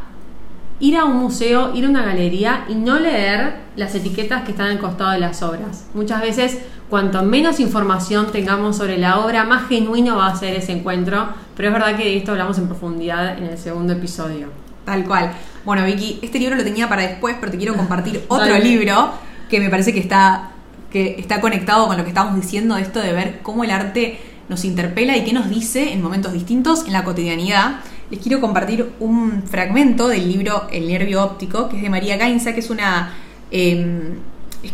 ir 0.81 0.97
a 0.97 1.05
un 1.05 1.19
museo, 1.19 1.75
ir 1.75 1.85
a 1.85 1.91
una 1.91 2.03
galería 2.03 2.65
y 2.71 2.77
no 2.77 2.99
leer 2.99 3.57
las 3.77 3.95
etiquetas 3.95 4.45
que 4.45 4.53
están 4.53 4.69
al 4.69 4.79
costado 4.79 5.11
de 5.11 5.19
las 5.19 5.43
obras. 5.43 5.85
Muchas 5.93 6.23
veces, 6.23 6.61
cuanto 6.89 7.23
menos 7.25 7.61
información 7.61 8.33
tengamos 8.33 8.79
sobre 8.79 8.97
la 8.97 9.19
obra, 9.19 9.45
más 9.45 9.69
genuino 9.69 10.17
va 10.17 10.29
a 10.29 10.35
ser 10.35 10.55
ese 10.55 10.73
encuentro, 10.73 11.29
pero 11.55 11.69
es 11.69 11.75
verdad 11.75 11.95
que 11.95 12.05
de 12.05 12.17
esto 12.17 12.31
hablamos 12.31 12.57
en 12.57 12.69
profundidad 12.69 13.37
en 13.37 13.45
el 13.45 13.59
segundo 13.59 13.93
episodio. 13.93 14.49
Tal 14.87 15.05
cual. 15.05 15.31
Bueno, 15.67 15.85
Vicky, 15.85 16.21
este 16.23 16.39
libro 16.39 16.57
lo 16.57 16.65
tenía 16.65 16.89
para 16.89 17.03
después, 17.03 17.37
pero 17.39 17.53
te 17.53 17.59
quiero 17.59 17.75
compartir 17.75 18.25
otro 18.29 18.59
libro 18.59 19.11
que 19.51 19.61
me 19.61 19.69
parece 19.69 19.93
que 19.93 20.01
está, 20.01 20.53
que 20.95 21.17
está 21.19 21.41
conectado 21.41 21.89
con 21.89 21.97
lo 21.97 22.05
que 22.05 22.11
estábamos 22.11 22.41
diciendo, 22.41 22.77
esto 22.77 23.01
de 23.01 23.13
ver 23.13 23.41
cómo 23.43 23.65
el 23.65 23.73
arte 23.73 24.21
nos 24.49 24.65
interpela 24.65 25.17
y 25.17 25.25
qué 25.25 25.33
nos 25.33 25.51
dice 25.51 25.93
en 25.93 26.01
momentos 26.01 26.33
distintos 26.33 26.87
en 26.87 26.93
la 26.93 27.03
cotidianidad. 27.03 27.81
Les 28.11 28.21
quiero 28.21 28.41
compartir 28.41 28.93
un 29.01 29.43
fragmento 29.43 30.07
del 30.07 30.31
libro 30.31 30.69
El 30.71 30.87
nervio 30.87 31.25
óptico, 31.25 31.69
que 31.69 31.79
es 31.79 31.83
de 31.83 31.91
María 31.91 32.17
Gainza, 32.17 32.53
que 32.53 32.61
es 32.61 32.71
una, 32.71 33.13
eh, 33.51 34.13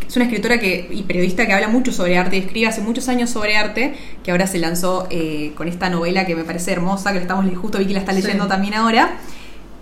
es 0.07 0.15
una 0.17 0.27
escritora 0.27 0.61
que, 0.61 0.91
y 0.93 1.05
periodista 1.05 1.47
que 1.47 1.55
habla 1.55 1.69
mucho 1.69 1.91
sobre 1.91 2.19
arte 2.19 2.37
y 2.37 2.41
escribe 2.41 2.67
hace 2.67 2.83
muchos 2.83 3.09
años 3.09 3.31
sobre 3.31 3.57
arte, 3.57 3.95
que 4.23 4.31
ahora 4.31 4.47
se 4.47 4.59
lanzó 4.59 5.07
eh, 5.09 5.53
con 5.57 5.69
esta 5.69 5.89
novela 5.89 6.27
que 6.27 6.37
me 6.37 6.45
parece 6.45 6.73
hermosa, 6.73 7.13
que 7.13 7.17
la 7.17 7.23
estamos 7.23 7.47
justo 7.57 7.79
Vicky 7.79 7.95
la 7.95 8.01
está 8.01 8.13
Sí. 8.13 8.21
leyendo 8.21 8.47
también 8.47 8.75
ahora, 8.75 9.13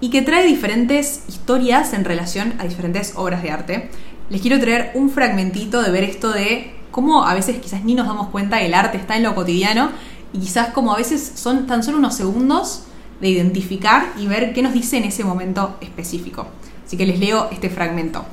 y 0.01 0.11
que 0.11 0.23
trae 0.23 0.47
diferentes 0.47 1.23
historias 1.29 1.93
en 1.95 2.05
relación 2.05 2.55
a 2.61 2.65
diferentes 2.65 3.15
obras 3.17 3.43
de 3.43 3.51
arte. 3.51 3.91
Les 4.31 4.41
quiero 4.43 4.61
traer 4.61 4.93
un 4.95 5.11
fragmentito 5.11 5.83
de 5.83 5.91
ver 5.91 6.05
esto 6.05 6.31
de 6.33 6.75
cómo 6.91 7.25
a 7.25 7.35
veces 7.35 7.59
quizás 7.59 7.85
ni 7.85 7.95
nos 7.95 8.07
damos 8.07 8.29
cuenta 8.29 8.59
que 8.59 8.67
el 8.67 8.75
arte 8.75 8.99
está 8.99 9.17
en 9.17 9.23
lo 9.23 9.35
cotidiano 9.35 9.91
y 10.33 10.41
quizás 10.41 10.69
como 10.69 10.93
a 10.93 10.97
veces 10.99 11.33
son 11.37 11.67
tan 11.67 11.83
solo 11.83 11.99
unos 11.99 12.15
segundos 12.15 12.85
de 13.21 13.29
identificar 13.31 14.07
y 14.19 14.27
ver 14.27 14.53
qué 14.53 14.63
nos 14.63 14.73
dice 14.75 14.99
en 14.99 15.05
ese 15.05 15.25
momento 15.25 15.77
específico. 15.81 16.47
Así 16.87 16.97
que 16.97 17.07
les 17.07 17.19
leo 17.19 17.49
este 17.51 17.71
fragmento. 17.71 18.25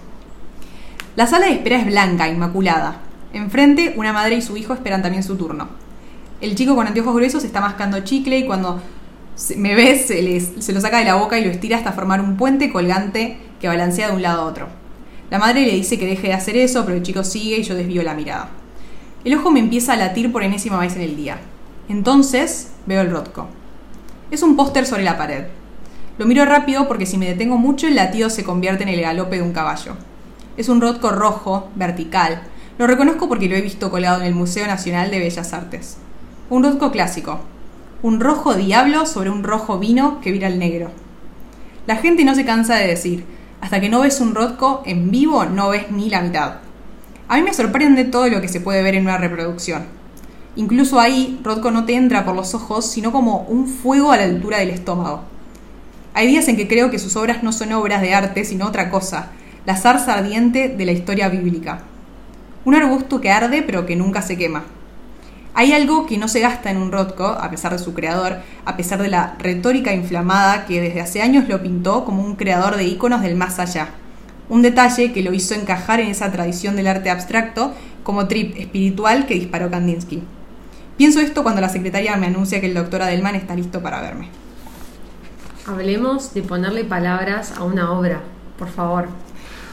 La 1.15 1.27
sala 1.27 1.45
de 1.47 1.53
espera 1.53 1.77
es 1.77 1.85
blanca, 1.85 2.27
inmaculada. 2.27 2.97
Enfrente, 3.33 3.93
una 3.97 4.13
madre 4.13 4.35
y 4.35 4.41
su 4.41 4.57
hijo 4.57 4.73
esperan 4.73 5.01
también 5.01 5.23
su 5.23 5.35
turno. 5.37 5.69
El 6.41 6.55
chico 6.55 6.75
con 6.75 6.87
anteojos 6.87 7.15
gruesos 7.15 7.43
está 7.45 7.61
mascando 7.61 8.01
chicle 8.01 8.39
y 8.39 8.45
cuando 8.45 8.81
me 9.57 9.75
ve 9.75 9.97
se, 9.97 10.21
les- 10.21 10.51
se 10.59 10.73
lo 10.73 10.81
saca 10.81 10.99
de 10.99 11.05
la 11.05 11.15
boca 11.15 11.39
y 11.39 11.45
lo 11.45 11.51
estira 11.51 11.77
hasta 11.77 11.93
formar 11.93 12.19
un 12.19 12.35
puente 12.35 12.71
colgante 12.71 13.37
que 13.61 13.67
balancea 13.69 14.09
de 14.09 14.15
un 14.15 14.21
lado 14.21 14.41
a 14.41 14.45
otro. 14.45 14.67
La 15.35 15.39
madre 15.39 15.65
le 15.65 15.73
dice 15.73 15.99
que 15.99 16.05
deje 16.05 16.27
de 16.27 16.33
hacer 16.33 16.55
eso, 16.55 16.85
pero 16.85 16.95
el 16.95 17.03
chico 17.03 17.21
sigue 17.25 17.57
y 17.57 17.63
yo 17.63 17.75
desvío 17.75 18.01
la 18.03 18.13
mirada. 18.13 18.51
El 19.25 19.35
ojo 19.35 19.51
me 19.51 19.59
empieza 19.59 19.91
a 19.91 19.97
latir 19.97 20.31
por 20.31 20.43
enésima 20.43 20.79
vez 20.79 20.95
en 20.95 21.01
el 21.01 21.17
día. 21.17 21.39
Entonces 21.89 22.71
veo 22.85 23.01
el 23.01 23.11
Rotko. 23.11 23.49
Es 24.31 24.43
un 24.43 24.55
póster 24.55 24.85
sobre 24.85 25.03
la 25.03 25.17
pared. 25.17 25.43
Lo 26.17 26.25
miro 26.25 26.45
rápido 26.45 26.87
porque 26.87 27.05
si 27.05 27.17
me 27.17 27.25
detengo 27.25 27.57
mucho 27.57 27.85
el 27.85 27.95
latido 27.95 28.29
se 28.29 28.45
convierte 28.45 28.83
en 28.83 28.87
el 28.87 29.01
galope 29.01 29.35
de 29.35 29.41
un 29.41 29.51
caballo. 29.51 29.97
Es 30.55 30.69
un 30.69 30.79
Rotko 30.79 31.09
rojo, 31.09 31.69
vertical. 31.75 32.41
Lo 32.77 32.87
reconozco 32.87 33.27
porque 33.27 33.49
lo 33.49 33.57
he 33.57 33.61
visto 33.61 33.91
colgado 33.91 34.21
en 34.21 34.27
el 34.27 34.35
Museo 34.35 34.65
Nacional 34.67 35.11
de 35.11 35.19
Bellas 35.19 35.51
Artes. 35.51 35.97
Un 36.49 36.63
Rotko 36.63 36.91
clásico. 36.91 37.41
Un 38.03 38.21
rojo 38.21 38.53
diablo 38.53 39.05
sobre 39.05 39.31
un 39.31 39.43
rojo 39.43 39.79
vino 39.79 40.21
que 40.21 40.31
vira 40.31 40.47
al 40.47 40.59
negro. 40.59 40.91
La 41.87 41.97
gente 41.97 42.23
no 42.23 42.35
se 42.35 42.45
cansa 42.45 42.75
de 42.75 42.87
decir, 42.87 43.25
hasta 43.61 43.79
que 43.81 43.89
no 43.89 44.01
ves 44.01 44.21
un 44.21 44.35
Rotko 44.35 44.83
en 44.85 45.11
vivo 45.11 45.45
no 45.45 45.69
ves 45.69 45.91
ni 45.91 46.09
la 46.09 46.21
mitad. 46.21 46.55
A 47.27 47.37
mí 47.37 47.43
me 47.43 47.53
sorprende 47.53 48.03
todo 48.03 48.27
lo 48.27 48.41
que 48.41 48.47
se 48.47 48.61
puede 48.61 48.83
ver 48.83 48.95
en 48.95 49.03
una 49.03 49.17
reproducción. 49.17 49.85
Incluso 50.55 50.99
ahí, 50.99 51.39
Rothko 51.43 51.71
no 51.71 51.85
te 51.85 51.95
entra 51.95 52.23
por 52.23 52.35
los 52.35 52.53
ojos, 52.53 52.85
sino 52.85 53.11
como 53.11 53.39
un 53.41 53.67
fuego 53.67 54.11
a 54.11 54.17
la 54.17 54.23
altura 54.23 54.59
del 54.59 54.69
estómago. 54.69 55.23
Hay 56.13 56.27
días 56.27 56.47
en 56.47 56.55
que 56.55 56.67
creo 56.67 56.91
que 56.91 56.99
sus 56.99 57.15
obras 57.17 57.43
no 57.43 57.51
son 57.51 57.73
obras 57.73 58.01
de 58.01 58.13
arte, 58.13 58.45
sino 58.45 58.67
otra 58.67 58.89
cosa, 58.89 59.31
la 59.65 59.75
zarza 59.75 60.13
ardiente 60.13 60.69
de 60.69 60.85
la 60.85 60.93
historia 60.93 61.27
bíblica. 61.27 61.79
Un 62.63 62.75
arbusto 62.75 63.19
que 63.19 63.31
arde 63.31 63.63
pero 63.63 63.85
que 63.85 63.95
nunca 63.95 64.21
se 64.21 64.37
quema. 64.37 64.63
Hay 65.57 65.71
algo 65.71 66.05
que 66.05 66.17
no 66.17 66.27
se 66.27 66.41
gasta 66.41 66.69
en 66.69 66.77
un 66.77 66.91
Rothko, 66.91 67.25
a 67.25 67.49
pesar 67.49 67.71
de 67.71 67.79
su 67.79 67.93
creador, 67.93 68.39
a 68.65 68.75
pesar 68.75 69.01
de 69.01 69.07
la 69.07 69.35
retórica 69.39 69.93
inflamada 69.93 70.65
que 70.65 70.81
desde 70.81 70.99
hace 70.99 71.21
años 71.21 71.47
lo 71.47 71.61
pintó 71.63 72.03
como 72.03 72.21
un 72.21 72.35
creador 72.35 72.75
de 72.75 72.83
íconos 72.83 73.21
del 73.21 73.35
más 73.35 73.57
allá. 73.59 73.87
Un 74.49 74.61
detalle 74.61 75.13
que 75.13 75.23
lo 75.23 75.31
hizo 75.33 75.53
encajar 75.55 76.01
en 76.01 76.09
esa 76.09 76.29
tradición 76.31 76.75
del 76.75 76.87
arte 76.87 77.09
abstracto 77.09 77.73
como 78.03 78.27
trip 78.27 78.55
espiritual 78.57 79.25
que 79.25 79.35
disparó 79.35 79.71
Kandinsky. 79.71 80.21
Pienso 80.97 81.21
esto 81.21 81.41
cuando 81.41 81.61
la 81.61 81.69
secretaria 81.69 82.15
me 82.17 82.27
anuncia 82.27 82.59
que 82.59 82.67
el 82.67 82.73
doctor 82.73 83.01
Adelman 83.01 83.35
está 83.35 83.55
listo 83.55 83.81
para 83.81 84.01
verme. 84.01 84.29
Hablemos 85.67 86.33
de 86.33 86.41
ponerle 86.43 86.83
palabras 86.83 87.53
a 87.57 87.63
una 87.63 87.91
obra, 87.91 88.21
por 88.59 88.69
favor. 88.69 89.07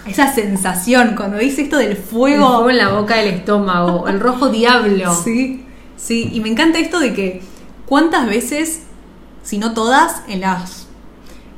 Esa 0.07 0.33
sensación 0.33 1.15
cuando 1.17 1.39
dice 1.39 1.63
esto 1.63 1.77
del 1.77 1.93
El 1.93 1.97
fuego. 1.97 2.47
fuego 2.47 2.71
en 2.71 2.79
la 2.79 2.89
boca 2.89 3.17
del 3.19 3.35
estómago, 3.35 4.09
el 4.09 4.19
rojo 4.21 4.49
diablo. 4.49 5.15
Sí, 5.15 5.62
sí, 6.03 6.31
y 6.33 6.41
me 6.41 6.49
encanta 6.49 6.79
esto 6.79 6.99
de 6.99 7.13
que 7.13 7.43
cuántas 7.87 8.27
veces, 8.27 8.83
si 9.43 9.59
no 9.59 9.75
todas, 9.75 10.23
en 10.29 10.41
las 10.41 10.87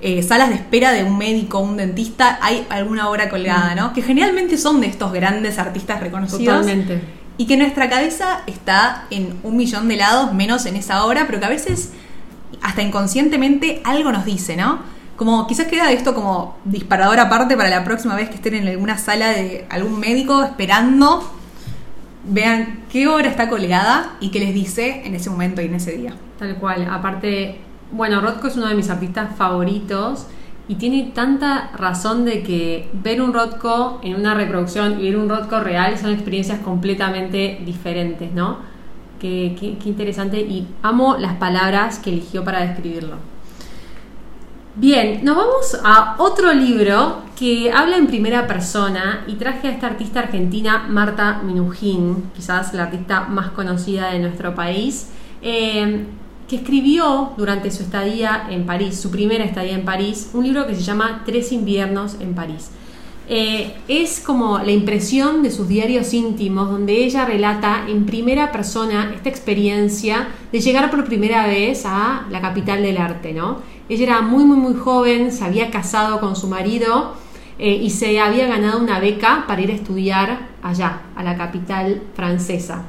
eh, 0.00 0.22
salas 0.22 0.50
de 0.50 0.56
espera 0.56 0.92
de 0.92 1.02
un 1.02 1.16
médico 1.16 1.58
o 1.58 1.62
un 1.62 1.78
dentista 1.78 2.38
hay 2.42 2.66
alguna 2.68 3.08
obra 3.08 3.30
colgada, 3.30 3.74
¿no? 3.74 3.94
Que 3.94 4.02
generalmente 4.02 4.58
son 4.58 4.82
de 4.82 4.86
estos 4.86 5.12
grandes 5.12 5.58
artistas 5.58 6.00
reconocidos. 6.00 6.60
Totalmente. 6.60 7.00
Y 7.38 7.46
que 7.46 7.56
nuestra 7.56 7.88
cabeza 7.88 8.42
está 8.46 9.06
en 9.10 9.38
un 9.42 9.56
millón 9.56 9.88
de 9.88 9.96
lados, 9.96 10.34
menos 10.34 10.66
en 10.66 10.76
esa 10.76 11.04
obra, 11.06 11.24
pero 11.26 11.40
que 11.40 11.46
a 11.46 11.48
veces 11.48 11.90
hasta 12.60 12.82
inconscientemente 12.82 13.80
algo 13.84 14.12
nos 14.12 14.24
dice, 14.24 14.56
¿no? 14.56 14.80
Como 15.16 15.46
quizás 15.46 15.68
queda 15.68 15.90
esto 15.90 16.14
como 16.14 16.58
disparador 16.64 17.18
aparte 17.20 17.56
para 17.56 17.70
la 17.70 17.82
próxima 17.82 18.14
vez 18.14 18.28
que 18.28 18.34
estén 18.34 18.54
en 18.54 18.68
alguna 18.68 18.98
sala 18.98 19.30
de 19.30 19.64
algún 19.70 20.00
médico 20.00 20.42
esperando, 20.42 21.32
vean 22.26 22.84
qué 22.90 23.06
obra 23.08 23.28
está 23.28 23.48
colgada 23.48 24.16
y 24.20 24.30
qué 24.30 24.40
les 24.40 24.54
dice 24.54 25.02
en 25.04 25.14
ese 25.14 25.30
momento 25.30 25.60
y 25.62 25.66
en 25.66 25.74
ese 25.74 25.92
día. 25.96 26.14
Tal 26.38 26.56
cual. 26.56 26.86
Aparte, 26.90 27.58
bueno, 27.92 28.20
Rothko 28.20 28.48
es 28.48 28.56
uno 28.56 28.66
de 28.68 28.74
mis 28.74 28.90
artistas 28.90 29.36
favoritos 29.36 30.26
y 30.66 30.76
tiene 30.76 31.10
tanta 31.14 31.70
razón 31.76 32.24
de 32.24 32.42
que 32.42 32.88
ver 33.02 33.20
un 33.20 33.32
Rothko 33.34 34.00
en 34.02 34.14
una 34.16 34.34
reproducción 34.34 34.98
y 35.00 35.04
ver 35.04 35.16
un 35.16 35.28
Rothko 35.28 35.60
real 35.60 35.98
son 35.98 36.12
experiencias 36.12 36.60
completamente 36.60 37.60
diferentes, 37.64 38.32
¿no? 38.32 38.58
Qué, 39.20 39.56
qué- 39.58 39.76
interesante 39.88 40.40
y 40.40 40.66
amo 40.82 41.16
las 41.18 41.34
palabras 41.34 41.98
que 41.98 42.10
eligió 42.10 42.44
para 42.44 42.60
describirlo. 42.60 43.16
Bien, 44.76 45.24
nos 45.24 45.36
vamos 45.36 45.78
a 45.84 46.16
otro 46.18 46.52
libro 46.52 47.22
que 47.38 47.70
habla 47.70 47.96
en 47.96 48.08
primera 48.08 48.48
persona 48.48 49.22
y 49.28 49.34
traje 49.34 49.68
a 49.68 49.70
esta 49.70 49.86
artista 49.86 50.18
argentina, 50.18 50.86
Marta 50.88 51.42
Minujín, 51.44 52.24
quizás 52.34 52.74
la 52.74 52.82
artista 52.82 53.20
más 53.20 53.50
conocida 53.50 54.10
de 54.10 54.18
nuestro 54.18 54.56
país, 54.56 55.10
eh, 55.42 56.06
que 56.48 56.56
escribió 56.56 57.34
durante 57.36 57.70
su 57.70 57.84
estadía 57.84 58.48
en 58.50 58.66
París, 58.66 59.00
su 59.00 59.12
primera 59.12 59.44
estadía 59.44 59.74
en 59.74 59.84
París, 59.84 60.30
un 60.34 60.42
libro 60.42 60.66
que 60.66 60.74
se 60.74 60.82
llama 60.82 61.22
Tres 61.24 61.52
inviernos 61.52 62.16
en 62.18 62.34
París. 62.34 62.72
Eh, 63.26 63.74
es 63.88 64.20
como 64.20 64.58
la 64.58 64.70
impresión 64.70 65.42
de 65.42 65.50
sus 65.50 65.66
diarios 65.66 66.12
íntimos, 66.12 66.70
donde 66.70 67.04
ella 67.04 67.24
relata 67.24 67.84
en 67.88 68.04
primera 68.04 68.52
persona 68.52 69.12
esta 69.14 69.30
experiencia 69.30 70.28
de 70.52 70.60
llegar 70.60 70.90
por 70.90 71.04
primera 71.04 71.46
vez 71.46 71.84
a 71.86 72.26
la 72.30 72.40
capital 72.42 72.82
del 72.82 72.98
arte, 72.98 73.32
¿no? 73.32 73.62
Ella 73.88 74.02
era 74.04 74.20
muy, 74.20 74.44
muy, 74.44 74.58
muy 74.58 74.74
joven, 74.74 75.32
se 75.32 75.44
había 75.44 75.70
casado 75.70 76.20
con 76.20 76.36
su 76.36 76.48
marido 76.48 77.14
eh, 77.58 77.74
y 77.74 77.90
se 77.90 78.20
había 78.20 78.46
ganado 78.46 78.78
una 78.78 79.00
beca 79.00 79.44
para 79.46 79.62
ir 79.62 79.70
a 79.70 79.74
estudiar 79.74 80.48
allá, 80.62 81.02
a 81.16 81.22
la 81.22 81.36
capital 81.36 82.02
francesa. 82.14 82.84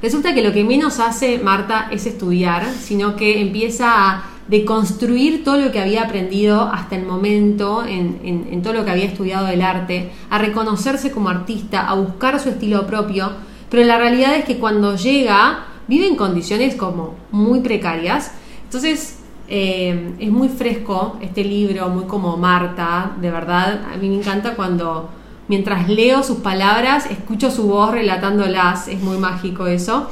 Resulta 0.00 0.34
que 0.34 0.42
lo 0.42 0.52
que 0.52 0.64
menos 0.64 1.00
hace 1.00 1.38
Marta 1.38 1.88
es 1.90 2.06
estudiar, 2.06 2.66
sino 2.78 3.16
que 3.16 3.40
empieza 3.40 3.88
a 3.88 4.24
deconstruir 4.48 5.42
todo 5.44 5.56
lo 5.58 5.72
que 5.72 5.80
había 5.80 6.02
aprendido 6.04 6.62
hasta 6.72 6.96
el 6.96 7.06
momento 7.06 7.84
en, 7.84 8.20
en- 8.24 8.48
en 8.50 8.62
todo 8.62 8.72
lo 8.74 8.84
que 8.84 8.90
había 8.90 9.04
estudiado 9.06 9.46
del 9.46 9.62
arte, 9.62 10.10
a 10.30 10.38
reconocerse 10.38 11.10
como 11.10 11.28
artista, 11.30 11.88
a 11.88 11.94
buscar 11.94 12.38
su 12.40 12.50
estilo 12.50 12.86
propio, 12.86 13.32
pero 13.70 13.84
la 13.84 13.98
realidad 13.98 14.34
es 14.36 14.44
que 14.44 14.58
cuando 14.58 14.96
llega 14.96 15.64
vive 15.88 16.06
en 16.06 16.16
condiciones 16.16 16.76
como 16.76 17.14
muy 17.30 17.60
precarias. 17.60 18.32
Entonces 18.64 19.20
eh, 19.48 20.14
es 20.18 20.30
muy 20.30 20.48
fresco 20.48 21.18
este 21.20 21.44
libro, 21.44 21.88
muy 21.88 22.04
como 22.04 22.36
Marta, 22.36 23.12
de 23.20 23.30
verdad, 23.30 23.82
a 23.92 23.96
mí 23.96 24.08
me 24.08 24.16
encanta 24.16 24.54
cuando 24.54 25.10
mientras 25.48 25.88
leo 25.90 26.22
sus 26.22 26.38
palabras, 26.38 27.04
escucho 27.10 27.50
su 27.50 27.64
voz 27.64 27.90
relatándolas, 27.92 28.88
es 28.88 29.00
muy 29.02 29.18
mágico 29.18 29.66
eso. 29.66 30.08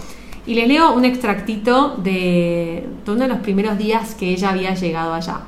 Y 0.46 0.54
les 0.54 0.66
leo 0.66 0.92
un 0.92 1.04
extractito 1.04 1.96
de, 1.98 2.88
uno 3.06 3.20
de 3.20 3.28
los 3.28 3.38
primeros 3.38 3.78
días 3.78 4.14
que 4.14 4.30
ella 4.30 4.50
había 4.50 4.74
llegado 4.74 5.14
allá. 5.14 5.42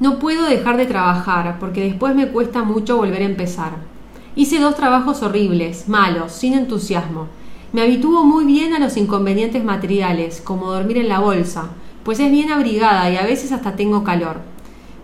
No 0.00 0.18
puedo 0.18 0.46
dejar 0.46 0.76
de 0.76 0.86
trabajar 0.86 1.58
porque 1.60 1.84
después 1.84 2.14
me 2.14 2.28
cuesta 2.28 2.64
mucho 2.64 2.96
volver 2.96 3.22
a 3.22 3.26
empezar. 3.26 3.72
Hice 4.34 4.58
dos 4.58 4.74
trabajos 4.74 5.22
horribles, 5.22 5.88
malos, 5.88 6.32
sin 6.32 6.54
entusiasmo. 6.54 7.28
Me 7.72 7.82
habitúo 7.82 8.24
muy 8.24 8.44
bien 8.44 8.74
a 8.74 8.80
los 8.80 8.96
inconvenientes 8.96 9.62
materiales, 9.62 10.40
como 10.40 10.72
dormir 10.72 10.98
en 10.98 11.08
la 11.08 11.20
bolsa, 11.20 11.68
pues 12.02 12.18
es 12.18 12.30
bien 12.30 12.50
abrigada 12.50 13.08
y 13.10 13.16
a 13.16 13.22
veces 13.22 13.52
hasta 13.52 13.76
tengo 13.76 14.02
calor. 14.02 14.40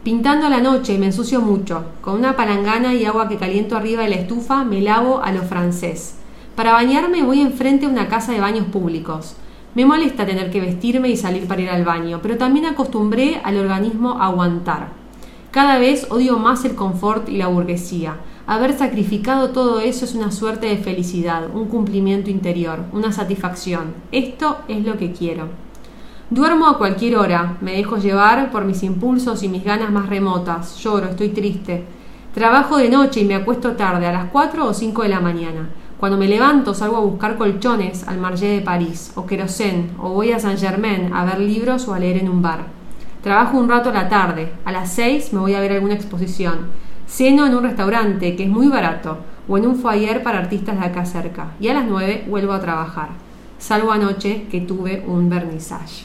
Pintando 0.03 0.47
a 0.47 0.51
la 0.51 0.61
noche 0.61 0.99
me 0.99 1.07
ensucio 1.07 1.41
mucho. 1.41 1.85
Con 2.01 2.15
una 2.15 2.37
palangana 2.37 2.95
y 2.95 3.05
agua 3.05 3.29
que 3.29 3.37
caliento 3.37 3.77
arriba 3.77 4.03
de 4.03 4.09
la 4.09 4.17
estufa 4.17 4.65
me 4.65 4.81
lavo 4.81 5.23
a 5.23 5.31
lo 5.31 5.43
francés. 5.43 6.18
Para 6.59 6.73
bañarme 6.73 7.23
voy 7.23 7.41
enfrente 7.41 7.87
a 7.87 7.89
una 7.89 8.09
casa 8.09 8.33
de 8.33 8.41
baños 8.41 8.67
públicos. 8.67 9.37
Me 9.77 9.87
molesta 9.87 10.27
tener 10.27 10.51
que 10.51 10.61
vestirme 10.61 11.09
y 11.09 11.17
salir 11.17 11.47
para 11.47 11.63
ir 11.63 11.71
al 11.71 11.85
baño, 11.85 12.19
pero 12.21 12.37
también 12.37 12.67
acostumbré 12.67 13.41
al 13.45 13.59
organismo 13.59 14.21
a 14.21 14.27
aguantar. 14.27 14.89
Cada 15.53 15.79
vez 15.79 16.09
odio 16.11 16.37
más 16.37 16.65
el 16.65 16.75
confort 16.75 17.29
y 17.29 17.37
la 17.37 17.47
burguesía. 17.47 18.17
Haber 18.49 18.77
sacrificado 18.77 19.51
todo 19.51 19.79
eso 19.79 20.05
es 20.05 20.17
una 20.17 20.33
suerte 20.33 20.67
de 20.67 20.79
felicidad, 20.79 21.49
un 21.55 21.69
cumplimiento 21.69 22.29
interior, 22.29 22.81
una 22.93 23.13
satisfacción. 23.13 23.95
Esto 24.11 24.59
es 24.67 24.85
lo 24.85 24.97
que 24.97 25.13
quiero. 25.13 25.51
Duermo 26.29 26.67
a 26.67 26.77
cualquier 26.77 27.19
hora, 27.19 27.57
me 27.61 27.77
dejo 27.77 27.99
llevar 27.99 28.51
por 28.51 28.65
mis 28.65 28.83
impulsos 28.83 29.45
y 29.45 29.49
mis 29.49 29.63
ganas 29.63 29.93
más 29.93 30.09
remotas, 30.09 30.77
lloro, 30.79 31.07
estoy 31.07 31.29
triste. 31.29 31.85
Trabajo 32.35 32.79
de 32.79 32.89
noche 32.89 33.21
y 33.21 33.27
me 33.27 33.37
acuesto 33.37 33.77
tarde, 33.77 34.09
a 34.09 34.13
las 34.13 34.31
4 34.33 34.67
o 34.67 34.75
5 34.75 35.03
de 35.05 35.09
la 35.09 35.21
mañana. 35.21 35.69
Cuando 35.99 36.17
me 36.17 36.29
levanto 36.29 36.75
salgo 36.75 36.97
a 36.97 37.01
buscar 37.01 37.37
colchones 37.37 38.07
al 38.07 38.19
Marché 38.19 38.47
de 38.47 38.61
París, 38.61 39.11
o 39.17 39.27
querosén, 39.27 39.91
o 39.99 40.11
voy 40.11 40.31
a 40.31 40.39
Saint 40.39 40.61
Germain 40.61 41.13
a 41.13 41.25
ver 41.25 41.41
libros 41.41 41.89
o 41.89 41.95
a 41.95 41.99
leer 41.99 42.19
en 42.19 42.29
un 42.29 42.41
bar. 42.41 42.67
Trabajo 43.21 43.59
un 43.59 43.69
rato 43.69 43.91
a 43.91 43.93
la 43.93 44.09
tarde, 44.09 44.53
a 44.65 44.71
las 44.71 44.93
6 44.93 45.33
me 45.33 45.41
voy 45.41 45.55
a 45.55 45.61
ver 45.61 45.73
alguna 45.73 45.95
exposición. 45.95 46.69
Ceno 47.09 47.47
en 47.47 47.55
un 47.57 47.65
restaurante 47.65 48.37
que 48.37 48.45
es 48.45 48.49
muy 48.49 48.69
barato, 48.69 49.19
o 49.49 49.59
en 49.59 49.67
un 49.67 49.75
foyer 49.75 50.23
para 50.23 50.39
artistas 50.39 50.79
de 50.79 50.87
acá 50.87 51.05
cerca, 51.05 51.55
y 51.59 51.67
a 51.67 51.75
las 51.75 51.87
9 51.87 52.27
vuelvo 52.29 52.53
a 52.53 52.61
trabajar. 52.61 53.09
Salvo 53.59 53.91
anoche 53.91 54.47
que 54.49 54.61
tuve 54.61 55.03
un 55.05 55.29
vernissage. 55.29 56.05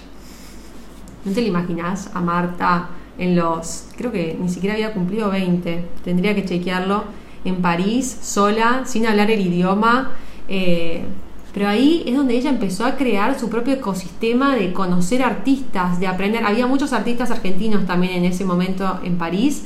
¿No 1.24 1.34
te 1.34 1.42
lo 1.42 1.48
imaginas 1.48 2.10
a 2.16 2.20
Marta 2.20 2.90
en 3.20 3.36
los, 3.36 3.90
creo 3.96 4.12
que 4.12 4.36
ni 4.42 4.50
siquiera 4.50 4.74
había 4.74 4.92
cumplido 4.92 5.30
20, 5.30 5.86
tendría 6.04 6.34
que 6.34 6.46
chequearlo, 6.46 7.04
en 7.46 7.62
París, 7.62 8.18
sola, 8.22 8.84
sin 8.86 9.06
hablar 9.06 9.32
el 9.32 9.42
idioma? 9.42 10.12
Eh, 10.48 11.04
pero 11.54 11.68
ahí 11.68 12.04
es 12.06 12.16
donde 12.16 12.36
ella 12.36 12.50
empezó 12.50 12.86
a 12.86 12.96
crear 12.96 13.40
su 13.40 13.50
propio 13.50 13.76
ecosistema 13.76 14.56
de 14.56 14.74
conocer 14.74 15.22
artistas, 15.22 16.00
de 16.00 16.08
aprender. 16.08 16.44
Había 16.44 16.66
muchos 16.66 16.94
artistas 16.94 17.30
argentinos 17.30 17.86
también 17.86 18.14
en 18.14 18.26
ese 18.26 18.44
momento 18.44 19.00
en 19.04 19.18
París. 19.18 19.64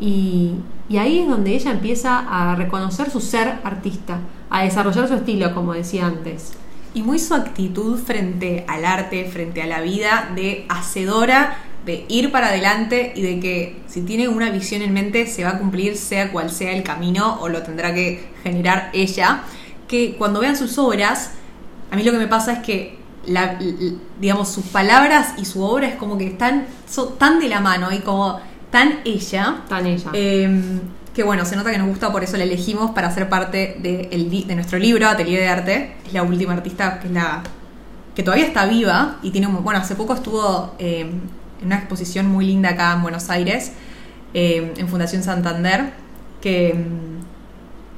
Y, 0.00 0.54
y 0.88 0.96
ahí 0.96 1.20
es 1.20 1.28
donde 1.28 1.54
ella 1.54 1.70
empieza 1.70 2.18
a 2.18 2.54
reconocer 2.56 3.10
su 3.10 3.20
ser 3.20 3.58
artista, 3.62 4.18
a 4.50 4.64
desarrollar 4.64 5.06
su 5.08 5.14
estilo, 5.14 5.54
como 5.54 5.74
decía 5.74 6.06
antes 6.06 6.52
y 6.94 7.02
muy 7.02 7.18
su 7.18 7.34
actitud 7.34 7.98
frente 7.98 8.64
al 8.66 8.84
arte, 8.84 9.24
frente 9.26 9.62
a 9.62 9.66
la 9.66 9.80
vida 9.80 10.30
de 10.34 10.66
hacedora, 10.68 11.56
de 11.84 12.04
ir 12.08 12.30
para 12.30 12.48
adelante 12.48 13.12
y 13.14 13.22
de 13.22 13.40
que 13.40 13.76
si 13.86 14.02
tiene 14.02 14.28
una 14.28 14.50
visión 14.50 14.82
en 14.82 14.92
mente 14.92 15.26
se 15.26 15.44
va 15.44 15.50
a 15.50 15.58
cumplir 15.58 15.96
sea 15.96 16.30
cual 16.30 16.50
sea 16.50 16.72
el 16.72 16.82
camino 16.82 17.38
o 17.40 17.48
lo 17.48 17.62
tendrá 17.62 17.94
que 17.94 18.28
generar 18.42 18.90
ella, 18.92 19.42
que 19.86 20.16
cuando 20.16 20.40
vean 20.40 20.56
sus 20.56 20.76
obras, 20.78 21.32
a 21.90 21.96
mí 21.96 22.02
lo 22.02 22.12
que 22.12 22.18
me 22.18 22.26
pasa 22.26 22.52
es 22.52 22.58
que 22.60 22.98
la, 23.26 23.58
digamos 24.20 24.50
sus 24.50 24.66
palabras 24.66 25.34
y 25.38 25.44
su 25.44 25.62
obra 25.62 25.88
es 25.88 25.96
como 25.96 26.18
que 26.18 26.26
están 26.26 26.66
son 26.88 27.18
tan 27.18 27.40
de 27.40 27.48
la 27.48 27.60
mano 27.60 27.92
y 27.92 27.98
como 28.00 28.40
tan 28.70 29.00
ella. 29.04 29.62
Tan 29.68 29.86
ella. 29.86 30.10
Em, 30.12 30.80
que 31.14 31.24
bueno, 31.24 31.44
se 31.44 31.56
nota 31.56 31.70
que 31.70 31.78
nos 31.78 31.88
gusta, 31.88 32.12
por 32.12 32.22
eso 32.22 32.36
la 32.36 32.44
elegimos 32.44 32.92
para 32.92 33.12
ser 33.12 33.28
parte 33.28 33.76
de, 33.80 34.44
de 34.46 34.54
nuestro 34.54 34.78
libro, 34.78 35.08
Atelier 35.08 35.40
de 35.40 35.48
Arte. 35.48 35.96
Es 36.06 36.12
la 36.12 36.22
última 36.22 36.52
artista 36.52 37.00
que 37.00 37.08
es 37.08 37.12
la 37.12 37.42
que 38.14 38.24
todavía 38.24 38.46
está 38.46 38.66
viva 38.66 39.18
y 39.22 39.30
tiene 39.30 39.46
bueno, 39.46 39.78
hace 39.78 39.94
poco 39.94 40.12
estuvo 40.12 40.74
eh, 40.80 41.08
en 41.60 41.66
una 41.66 41.76
exposición 41.76 42.26
muy 42.26 42.46
linda 42.46 42.70
acá 42.70 42.92
en 42.94 43.02
Buenos 43.02 43.30
Aires, 43.30 43.72
eh, 44.34 44.74
en 44.76 44.88
Fundación 44.88 45.22
Santander, 45.22 45.92
que, 46.40 46.74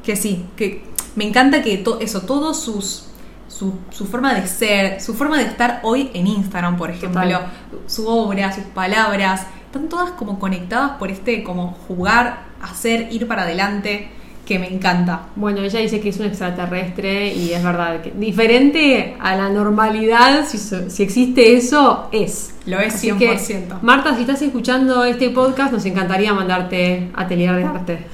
que 0.05 0.17
sí, 0.17 0.47
que 0.57 0.85
me 1.17 1.25
encanta 1.27 1.63
que 1.63 1.85
eso, 2.01 2.23
todos 2.23 2.63
sus 2.63 3.07
su, 3.49 3.75
su, 3.91 4.07
forma 4.07 4.33
de 4.33 4.47
ser, 4.47 5.01
su 5.01 5.13
forma 5.15 5.37
de 5.37 5.45
estar 5.45 5.81
hoy 5.83 6.11
en 6.15 6.29
Instagram, 6.29 6.77
por 6.77 6.89
ejemplo, 6.91 7.41
su 7.87 8.07
obra, 8.07 8.55
sus 8.55 8.65
palabras, 8.65 9.43
están 9.67 9.89
todas 9.89 10.13
como 10.13 10.39
conectadas 10.39 10.93
por 10.99 11.11
este 11.11 11.43
como 11.43 11.73
jugar 11.87 12.45
hacer, 12.63 13.09
ir 13.13 13.27
para 13.27 13.43
adelante, 13.43 14.09
que 14.51 14.59
me 14.59 14.67
encanta. 14.67 15.29
Bueno, 15.37 15.61
ella 15.61 15.79
dice 15.79 16.01
que 16.01 16.09
es 16.09 16.19
un 16.19 16.27
extraterrestre 16.27 17.33
y 17.33 17.53
es 17.53 17.63
verdad, 17.63 18.03
que 18.03 18.11
diferente 18.11 19.15
a 19.21 19.37
la 19.37 19.49
normalidad, 19.49 20.45
si, 20.45 20.59
si 20.59 21.05
existe 21.05 21.55
eso, 21.55 22.09
es. 22.11 22.55
Lo 22.67 22.81
es 22.81 23.01
100%. 23.01 23.81
Marta, 23.83 24.13
si 24.17 24.23
estás 24.23 24.43
escuchando 24.43 25.05
este 25.05 25.31
podcast, 25.31 25.73
nos 25.73 25.87
encantaría 25.87 26.35
mandarte 26.35 27.13
atelier 27.15 27.55
de 27.55 27.65
arte. 27.65 28.07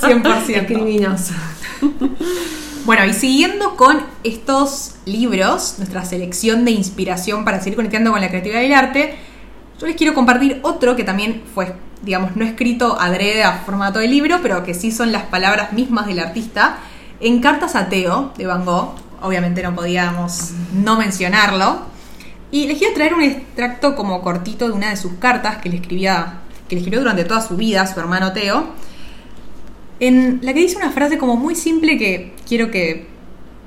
100%. 0.00 0.50
Escribinos. 0.54 1.30
Bueno, 2.84 3.04
y 3.04 3.12
siguiendo 3.12 3.74
con 3.74 3.96
estos 4.22 4.94
libros, 5.04 5.74
nuestra 5.78 6.04
selección 6.04 6.64
de 6.64 6.70
inspiración 6.70 7.44
para 7.44 7.58
seguir 7.58 7.74
conectando 7.74 8.12
con 8.12 8.20
la 8.20 8.28
creatividad 8.28 8.62
y 8.62 8.66
el 8.66 8.74
arte, 8.74 9.14
yo 9.80 9.88
les 9.88 9.96
quiero 9.96 10.14
compartir 10.14 10.60
otro 10.62 10.94
que 10.94 11.02
también 11.02 11.42
fue 11.52 11.74
digamos, 12.04 12.36
no 12.36 12.44
escrito 12.44 13.00
adrede 13.00 13.42
a 13.42 13.58
formato 13.58 13.98
de 13.98 14.08
libro, 14.08 14.40
pero 14.42 14.62
que 14.62 14.74
sí 14.74 14.92
son 14.92 15.12
las 15.12 15.24
palabras 15.24 15.72
mismas 15.72 16.06
del 16.06 16.20
artista, 16.20 16.78
en 17.20 17.40
Cartas 17.40 17.74
a 17.76 17.88
Teo 17.88 18.32
de 18.36 18.46
Van 18.46 18.64
Gogh, 18.64 18.94
obviamente 19.22 19.62
no 19.62 19.74
podíamos 19.74 20.52
no 20.72 20.98
mencionarlo, 20.98 21.82
y 22.50 22.66
les 22.66 22.78
quiero 22.78 22.94
traer 22.94 23.14
un 23.14 23.22
extracto 23.22 23.96
como 23.96 24.22
cortito 24.22 24.66
de 24.66 24.72
una 24.72 24.90
de 24.90 24.96
sus 24.96 25.14
cartas 25.14 25.58
que 25.58 25.68
le 25.68 25.76
escribía, 25.76 26.40
que 26.68 26.76
le 26.76 26.80
escribió 26.80 27.00
durante 27.00 27.24
toda 27.24 27.40
su 27.40 27.56
vida 27.56 27.86
su 27.86 27.98
hermano 27.98 28.32
Teo, 28.32 28.68
en 30.00 30.40
la 30.42 30.52
que 30.52 30.60
dice 30.60 30.76
una 30.76 30.90
frase 30.90 31.18
como 31.18 31.36
muy 31.36 31.54
simple 31.54 31.96
que 31.96 32.34
quiero 32.46 32.70
que 32.70 33.14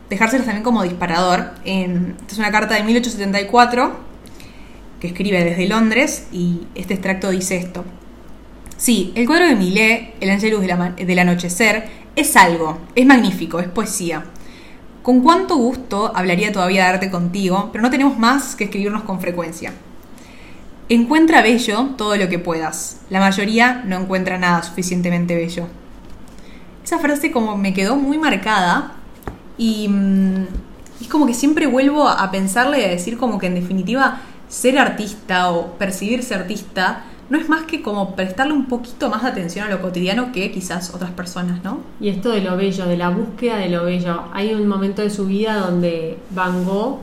también 0.09 0.63
como 0.63 0.83
disparador. 0.83 1.51
Esta 1.65 2.31
es 2.31 2.37
una 2.37 2.51
carta 2.51 2.75
de 2.75 2.83
1874 2.83 3.97
que 4.99 5.07
escribe 5.07 5.43
desde 5.43 5.67
Londres 5.67 6.27
y 6.31 6.61
este 6.75 6.93
extracto 6.93 7.29
dice 7.29 7.57
esto. 7.57 7.83
Sí, 8.77 9.11
el 9.15 9.25
cuadro 9.25 9.47
de 9.47 9.55
Millet, 9.55 10.13
El 10.19 10.29
Angelus 10.29 10.61
del 10.61 11.19
anochecer, 11.19 11.89
es 12.15 12.35
algo, 12.35 12.77
es 12.93 13.07
magnífico, 13.07 13.59
es 13.59 13.67
poesía. 13.67 14.23
Con 15.01 15.21
cuánto 15.21 15.55
gusto 15.55 16.11
hablaría 16.13 16.51
todavía 16.51 16.83
de 16.83 16.89
arte 16.89 17.09
contigo, 17.09 17.69
pero 17.71 17.81
no 17.81 17.89
tenemos 17.89 18.19
más 18.19 18.55
que 18.55 18.65
escribirnos 18.65 19.01
con 19.01 19.19
frecuencia. 19.19 19.73
Encuentra 20.89 21.41
bello 21.41 21.89
todo 21.97 22.15
lo 22.17 22.29
que 22.29 22.37
puedas. 22.37 23.01
La 23.09 23.19
mayoría 23.19 23.83
no 23.83 23.97
encuentra 23.97 24.37
nada 24.37 24.61
suficientemente 24.61 25.35
bello. 25.35 25.67
Esa 26.83 26.99
frase 26.99 27.31
como 27.31 27.57
me 27.57 27.73
quedó 27.73 27.95
muy 27.95 28.19
marcada 28.19 28.93
y 29.57 29.87
mm, 29.89 30.45
es 31.01 31.07
como 31.07 31.25
que 31.25 31.33
siempre 31.33 31.65
vuelvo 31.65 32.07
a 32.07 32.29
pensarle 32.29 32.81
y 32.81 32.83
a 32.83 32.89
decir 32.89 33.17
como 33.17 33.39
que 33.39 33.47
en 33.47 33.55
definitiva 33.55 34.21
ser 34.47 34.77
artista 34.77 35.51
o 35.51 35.77
percibirse 35.79 36.35
artista 36.35 37.05
no 37.29 37.37
es 37.37 37.49
más 37.49 37.63
que 37.63 37.81
como 37.81 38.15
prestarle 38.15 38.53
un 38.53 38.65
poquito 38.65 39.09
más 39.09 39.23
de 39.23 39.29
atención 39.29 39.67
a 39.67 39.69
lo 39.69 39.81
cotidiano 39.81 40.31
que 40.31 40.51
quizás 40.51 40.93
otras 40.93 41.11
personas, 41.11 41.63
¿no? 41.63 41.79
Y 41.99 42.09
esto 42.09 42.29
de 42.29 42.41
lo 42.41 42.55
bello, 42.55 42.85
de 42.85 42.97
la 42.97 43.09
búsqueda 43.09 43.57
de 43.57 43.69
lo 43.69 43.83
bello. 43.83 44.23
Hay 44.33 44.53
un 44.53 44.67
momento 44.67 45.01
de 45.01 45.09
su 45.09 45.25
vida 45.25 45.57
donde 45.57 46.17
Van 46.31 46.63
Gogh 46.63 46.99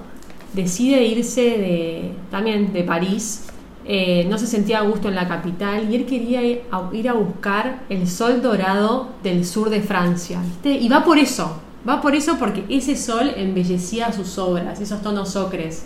decide 0.54 1.04
irse 1.04 1.42
de, 1.42 2.12
también 2.30 2.72
de 2.72 2.84
París. 2.84 3.46
Eh, 3.86 4.26
no 4.30 4.38
se 4.38 4.46
sentía 4.46 4.78
a 4.78 4.82
gusto 4.82 5.08
en 5.08 5.14
la 5.14 5.28
capital 5.28 5.90
y 5.90 5.96
él 5.96 6.06
quería 6.06 6.42
ir 6.42 6.62
a, 6.70 7.12
buscar 7.12 7.82
el 7.90 8.08
sol 8.08 8.40
dorado 8.40 9.10
del 9.22 9.44
sur 9.44 9.68
de 9.68 9.82
Francia. 9.82 10.40
Y 10.64 10.88
va 10.88 11.04
por 11.04 11.18
eso, 11.18 11.60
va 11.86 12.00
por 12.00 12.14
eso 12.14 12.38
porque 12.38 12.64
ese 12.70 12.96
sol 12.96 13.32
embellecía 13.36 14.10
sus 14.12 14.38
obras, 14.38 14.80
esos 14.80 15.02
tonos 15.02 15.36
ocres. 15.36 15.84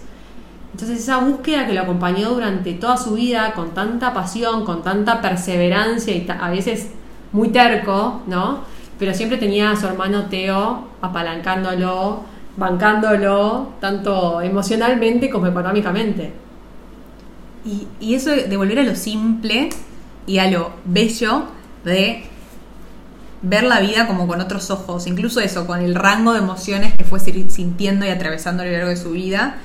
Entonces 0.73 1.01
esa 1.01 1.19
búsqueda 1.19 1.67
que 1.67 1.73
lo 1.73 1.83
acompañó 1.83 2.31
durante 2.31 2.75
toda 2.75 2.97
su 2.97 3.15
vida 3.15 3.53
con 3.55 3.71
tanta 3.73 4.13
pasión, 4.13 4.65
con 4.65 4.83
tanta 4.83 5.21
perseverancia 5.21 6.15
y 6.15 6.27
a 6.29 6.51
veces 6.51 6.89
muy 7.33 7.49
terco, 7.49 8.23
¿no? 8.27 8.61
Pero 8.99 9.15
siempre 9.15 9.39
tenía 9.39 9.71
a 9.71 9.77
su 9.77 9.87
hermano 9.87 10.27
Teo 10.27 10.89
apalancándolo, 11.01 12.23
bancándolo, 12.57 13.71
tanto 13.81 14.41
emocionalmente 14.41 15.31
como 15.31 15.47
económicamente. 15.47 16.33
Y, 17.65 17.87
y 18.01 18.15
eso 18.15 18.31
de 18.31 18.57
volver 18.57 18.81
a 18.81 18.83
lo 18.83 18.95
simple 18.95 19.71
y 20.27 20.39
a 20.39 20.51
lo 20.51 20.73
bello 20.85 21.45
de 21.85 22.25
ver 23.41 23.65
la 23.65 23.81
vida 23.81 24.07
como 24.07 24.27
con 24.27 24.41
otros 24.41 24.71
ojos, 24.71 25.07
incluso 25.07 25.41
eso, 25.41 25.67
con 25.67 25.81
el 25.81 25.95
rango 25.95 26.33
de 26.33 26.41
emociones 26.41 26.95
que 26.95 27.05
fue 27.05 27.21
sintiendo 27.21 28.05
y 28.05 28.09
atravesando 28.09 28.63
a 28.63 28.67
lo 28.67 28.73
largo 28.73 28.89
de 28.89 28.97
su 28.97 29.11
vida 29.11 29.59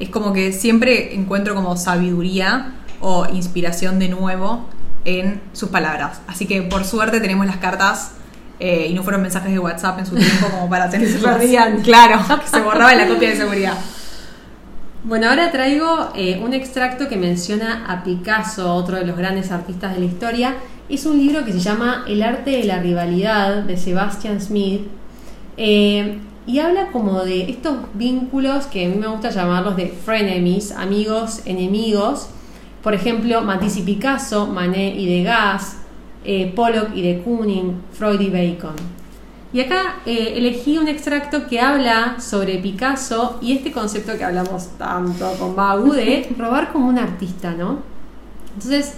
es 0.00 0.08
como 0.10 0.32
que 0.32 0.52
siempre 0.52 1.14
encuentro 1.14 1.54
como 1.54 1.76
sabiduría 1.76 2.74
o 3.00 3.26
inspiración 3.32 3.98
de 3.98 4.08
nuevo 4.08 4.66
en 5.04 5.40
sus 5.52 5.68
palabras. 5.68 6.20
Así 6.26 6.46
que 6.46 6.62
por 6.62 6.84
suerte 6.84 7.20
tenemos 7.20 7.46
las 7.46 7.56
cartas 7.56 8.12
eh, 8.60 8.88
y 8.90 8.94
no 8.94 9.02
fueron 9.02 9.22
mensajes 9.22 9.52
de 9.52 9.58
WhatsApp 9.58 10.00
en 10.00 10.06
su 10.06 10.16
tiempo 10.16 10.48
como 10.50 10.68
para 10.68 10.90
tener 10.90 11.08
se 11.08 11.18
perdían. 11.24 11.82
Claro, 11.82 12.20
se 12.44 12.60
borraba 12.64 12.94
la 12.94 13.08
copia 13.08 13.30
de 13.30 13.36
seguridad. 13.36 13.74
Bueno, 15.04 15.30
ahora 15.30 15.50
traigo 15.52 16.10
eh, 16.16 16.40
un 16.44 16.52
extracto 16.52 17.08
que 17.08 17.16
menciona 17.16 17.86
a 17.86 18.02
Picasso, 18.02 18.74
otro 18.74 18.96
de 18.96 19.06
los 19.06 19.16
grandes 19.16 19.50
artistas 19.52 19.94
de 19.94 20.00
la 20.00 20.06
historia. 20.06 20.56
Es 20.88 21.06
un 21.06 21.18
libro 21.18 21.44
que 21.44 21.52
se 21.52 21.60
llama 21.60 22.04
El 22.08 22.22
arte 22.22 22.50
de 22.50 22.64
la 22.64 22.80
rivalidad 22.80 23.62
de 23.62 23.76
Sebastian 23.76 24.40
Smith. 24.40 24.82
Eh, 25.56 26.18
y 26.48 26.60
habla 26.60 26.86
como 26.92 27.24
de 27.24 27.50
estos 27.50 27.76
vínculos 27.92 28.64
que 28.66 28.86
a 28.86 28.88
mí 28.88 28.94
me 28.94 29.06
gusta 29.06 29.28
llamarlos 29.28 29.76
de 29.76 29.88
frenemies, 29.88 30.72
amigos, 30.72 31.42
enemigos, 31.44 32.30
Por 32.82 32.94
ejemplo, 32.94 33.42
Matisse 33.42 33.80
y 33.80 33.82
Picasso, 33.82 34.46
Manet 34.46 34.96
y 34.96 35.06
Degas, 35.06 35.78
eh, 36.24 36.50
Pollock 36.54 36.94
y 36.94 37.02
de 37.02 37.22
Kooning, 37.22 37.82
Freud 37.92 38.20
y 38.20 38.30
Bacon. 38.30 38.76
Y 39.52 39.60
acá 39.60 39.96
eh, 40.06 40.34
elegí 40.36 40.78
un 40.78 40.88
extracto 40.88 41.46
que 41.48 41.60
habla 41.60 42.18
sobre 42.20 42.56
Picasso 42.58 43.38
y 43.42 43.52
este 43.52 43.70
concepto 43.72 44.16
que 44.16 44.24
hablamos 44.24 44.68
tanto 44.78 45.30
con 45.38 45.54
Magu 45.54 45.92
de 45.92 46.28
robar 46.38 46.72
como 46.72 46.88
un 46.88 46.98
artista, 46.98 47.52
¿no? 47.52 47.80
Entonces, 48.54 48.94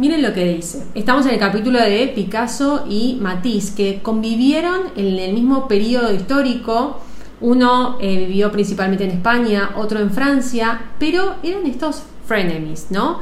miren 0.00 0.22
lo 0.22 0.32
que 0.32 0.54
dice. 0.54 0.82
Estamos 0.94 1.26
en 1.26 1.34
el 1.34 1.38
capítulo 1.38 1.78
de 1.78 2.10
Picasso 2.14 2.86
y 2.88 3.18
Matisse, 3.20 3.72
que 3.72 4.00
convivieron 4.02 4.80
en 4.96 5.18
el 5.18 5.34
mismo 5.34 5.68
periodo 5.68 6.10
histórico. 6.10 7.00
Uno 7.42 7.98
eh, 8.00 8.16
vivió 8.16 8.50
principalmente 8.50 9.04
en 9.04 9.10
España, 9.10 9.72
otro 9.76 10.00
en 10.00 10.10
Francia, 10.10 10.80
pero 10.98 11.34
eran 11.42 11.66
estos 11.66 12.02
frenemies, 12.26 12.86
¿no? 12.88 13.18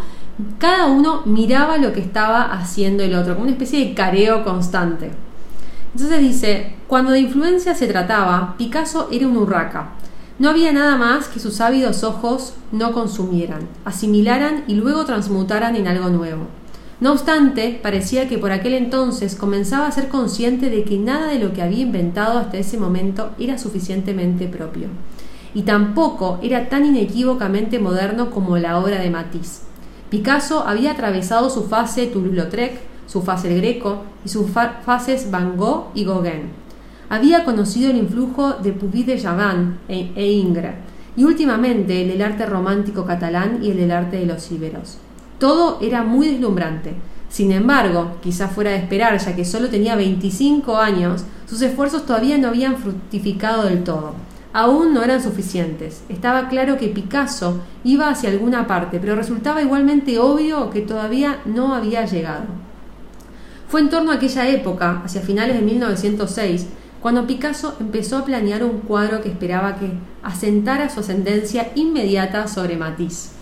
Cada 0.58 0.86
uno 0.86 1.22
miraba 1.24 1.78
lo 1.78 1.92
que 1.92 1.98
estaba 1.98 2.42
haciendo 2.52 3.02
el 3.02 3.16
otro, 3.16 3.34
como 3.34 3.46
una 3.46 3.52
especie 3.52 3.84
de 3.84 3.94
careo 3.94 4.44
constante. 4.44 5.10
Entonces 5.92 6.20
dice, 6.20 6.76
cuando 6.86 7.10
de 7.10 7.18
influencia 7.18 7.74
se 7.74 7.88
trataba, 7.88 8.54
Picasso 8.56 9.08
era 9.10 9.26
un 9.26 9.36
urraca. 9.36 9.94
No 10.38 10.50
había 10.50 10.72
nada 10.72 10.96
más 10.96 11.26
que 11.26 11.40
sus 11.40 11.60
ávidos 11.60 12.04
ojos 12.04 12.54
no 12.70 12.92
consumieran, 12.92 13.66
asimilaran 13.84 14.62
y 14.68 14.74
luego 14.76 15.04
transmutaran 15.04 15.74
en 15.74 15.88
algo 15.88 16.10
nuevo. 16.10 16.46
No 17.00 17.12
obstante, 17.12 17.78
parecía 17.80 18.28
que 18.28 18.38
por 18.38 18.50
aquel 18.50 18.74
entonces 18.74 19.36
comenzaba 19.36 19.86
a 19.86 19.92
ser 19.92 20.08
consciente 20.08 20.68
de 20.68 20.82
que 20.82 20.98
nada 20.98 21.28
de 21.28 21.38
lo 21.38 21.52
que 21.52 21.62
había 21.62 21.82
inventado 21.82 22.38
hasta 22.38 22.58
ese 22.58 22.76
momento 22.76 23.30
era 23.38 23.56
suficientemente 23.56 24.48
propio. 24.48 24.88
Y 25.54 25.62
tampoco 25.62 26.40
era 26.42 26.68
tan 26.68 26.84
inequívocamente 26.84 27.78
moderno 27.78 28.30
como 28.30 28.58
la 28.58 28.78
obra 28.78 28.98
de 28.98 29.10
Matisse. 29.10 29.62
Picasso 30.10 30.66
había 30.66 30.92
atravesado 30.92 31.50
su 31.50 31.64
fase 31.64 32.08
Toulouse-Lautrec, 32.08 32.80
su 33.06 33.22
fase 33.22 33.52
el 33.52 33.60
Greco 33.60 34.02
y 34.24 34.28
sus 34.28 34.50
fases 34.50 35.30
Van 35.30 35.56
Gogh 35.56 35.92
y 35.94 36.04
Gauguin. 36.04 36.50
Había 37.08 37.44
conocido 37.44 37.90
el 37.90 37.96
influjo 37.96 38.54
de 38.54 38.72
Puvis 38.72 39.06
de 39.06 39.18
Chavannes 39.20 39.76
e, 39.88 40.10
e, 40.16 40.32
Ingres, 40.32 40.74
y 41.16 41.24
últimamente 41.24 42.02
el 42.02 42.08
del 42.08 42.22
arte 42.22 42.44
romántico 42.44 43.06
catalán 43.06 43.60
y 43.62 43.70
el 43.70 43.76
del 43.76 43.92
arte 43.92 44.16
de 44.18 44.26
los 44.26 44.50
íberos. 44.50 44.98
Todo 45.38 45.78
era 45.80 46.02
muy 46.02 46.28
deslumbrante. 46.28 46.94
Sin 47.28 47.52
embargo, 47.52 48.16
quizá 48.22 48.48
fuera 48.48 48.70
de 48.70 48.78
esperar, 48.78 49.16
ya 49.18 49.36
que 49.36 49.44
solo 49.44 49.68
tenía 49.68 49.94
25 49.94 50.76
años, 50.76 51.24
sus 51.46 51.62
esfuerzos 51.62 52.06
todavía 52.06 52.38
no 52.38 52.48
habían 52.48 52.76
fructificado 52.76 53.64
del 53.64 53.84
todo. 53.84 54.14
Aún 54.52 54.94
no 54.94 55.04
eran 55.04 55.22
suficientes. 55.22 56.02
Estaba 56.08 56.48
claro 56.48 56.78
que 56.78 56.88
Picasso 56.88 57.60
iba 57.84 58.08
hacia 58.08 58.30
alguna 58.30 58.66
parte, 58.66 58.98
pero 58.98 59.14
resultaba 59.14 59.62
igualmente 59.62 60.18
obvio 60.18 60.70
que 60.70 60.80
todavía 60.80 61.38
no 61.44 61.74
había 61.74 62.06
llegado. 62.06 62.46
Fue 63.68 63.80
en 63.80 63.90
torno 63.90 64.10
a 64.10 64.14
aquella 64.14 64.48
época, 64.48 65.02
hacia 65.04 65.20
finales 65.20 65.54
de 65.56 65.62
1906, 65.62 66.66
cuando 67.00 67.26
Picasso 67.26 67.76
empezó 67.78 68.16
a 68.16 68.24
planear 68.24 68.64
un 68.64 68.80
cuadro 68.80 69.20
que 69.20 69.28
esperaba 69.28 69.76
que 69.76 69.92
asentara 70.22 70.88
su 70.88 71.00
ascendencia 71.00 71.70
inmediata 71.74 72.48
sobre 72.48 72.76
Matisse. 72.76 73.37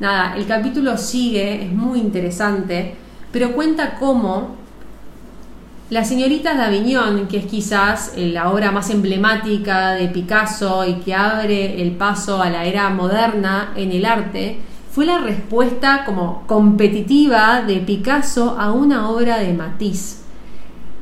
Nada, 0.00 0.34
el 0.34 0.46
capítulo 0.46 0.96
sigue, 0.96 1.62
es 1.62 1.72
muy 1.72 2.00
interesante, 2.00 2.94
pero 3.30 3.52
cuenta 3.52 3.96
cómo 3.96 4.56
las 5.90 6.08
señoritas 6.08 6.56
de 6.56 6.62
Aviñón, 6.62 7.28
que 7.28 7.36
es 7.36 7.44
quizás 7.44 8.14
la 8.16 8.50
obra 8.50 8.72
más 8.72 8.88
emblemática 8.88 9.90
de 9.90 10.08
Picasso 10.08 10.86
y 10.86 10.94
que 11.00 11.14
abre 11.14 11.82
el 11.82 11.90
paso 11.92 12.40
a 12.40 12.48
la 12.48 12.64
era 12.64 12.88
moderna 12.88 13.74
en 13.76 13.92
el 13.92 14.06
arte, 14.06 14.60
fue 14.90 15.04
la 15.04 15.18
respuesta 15.18 16.04
como 16.06 16.46
competitiva 16.46 17.60
de 17.60 17.76
Picasso 17.80 18.56
a 18.58 18.72
una 18.72 19.10
obra 19.10 19.36
de 19.36 19.52
Matisse. 19.52 20.22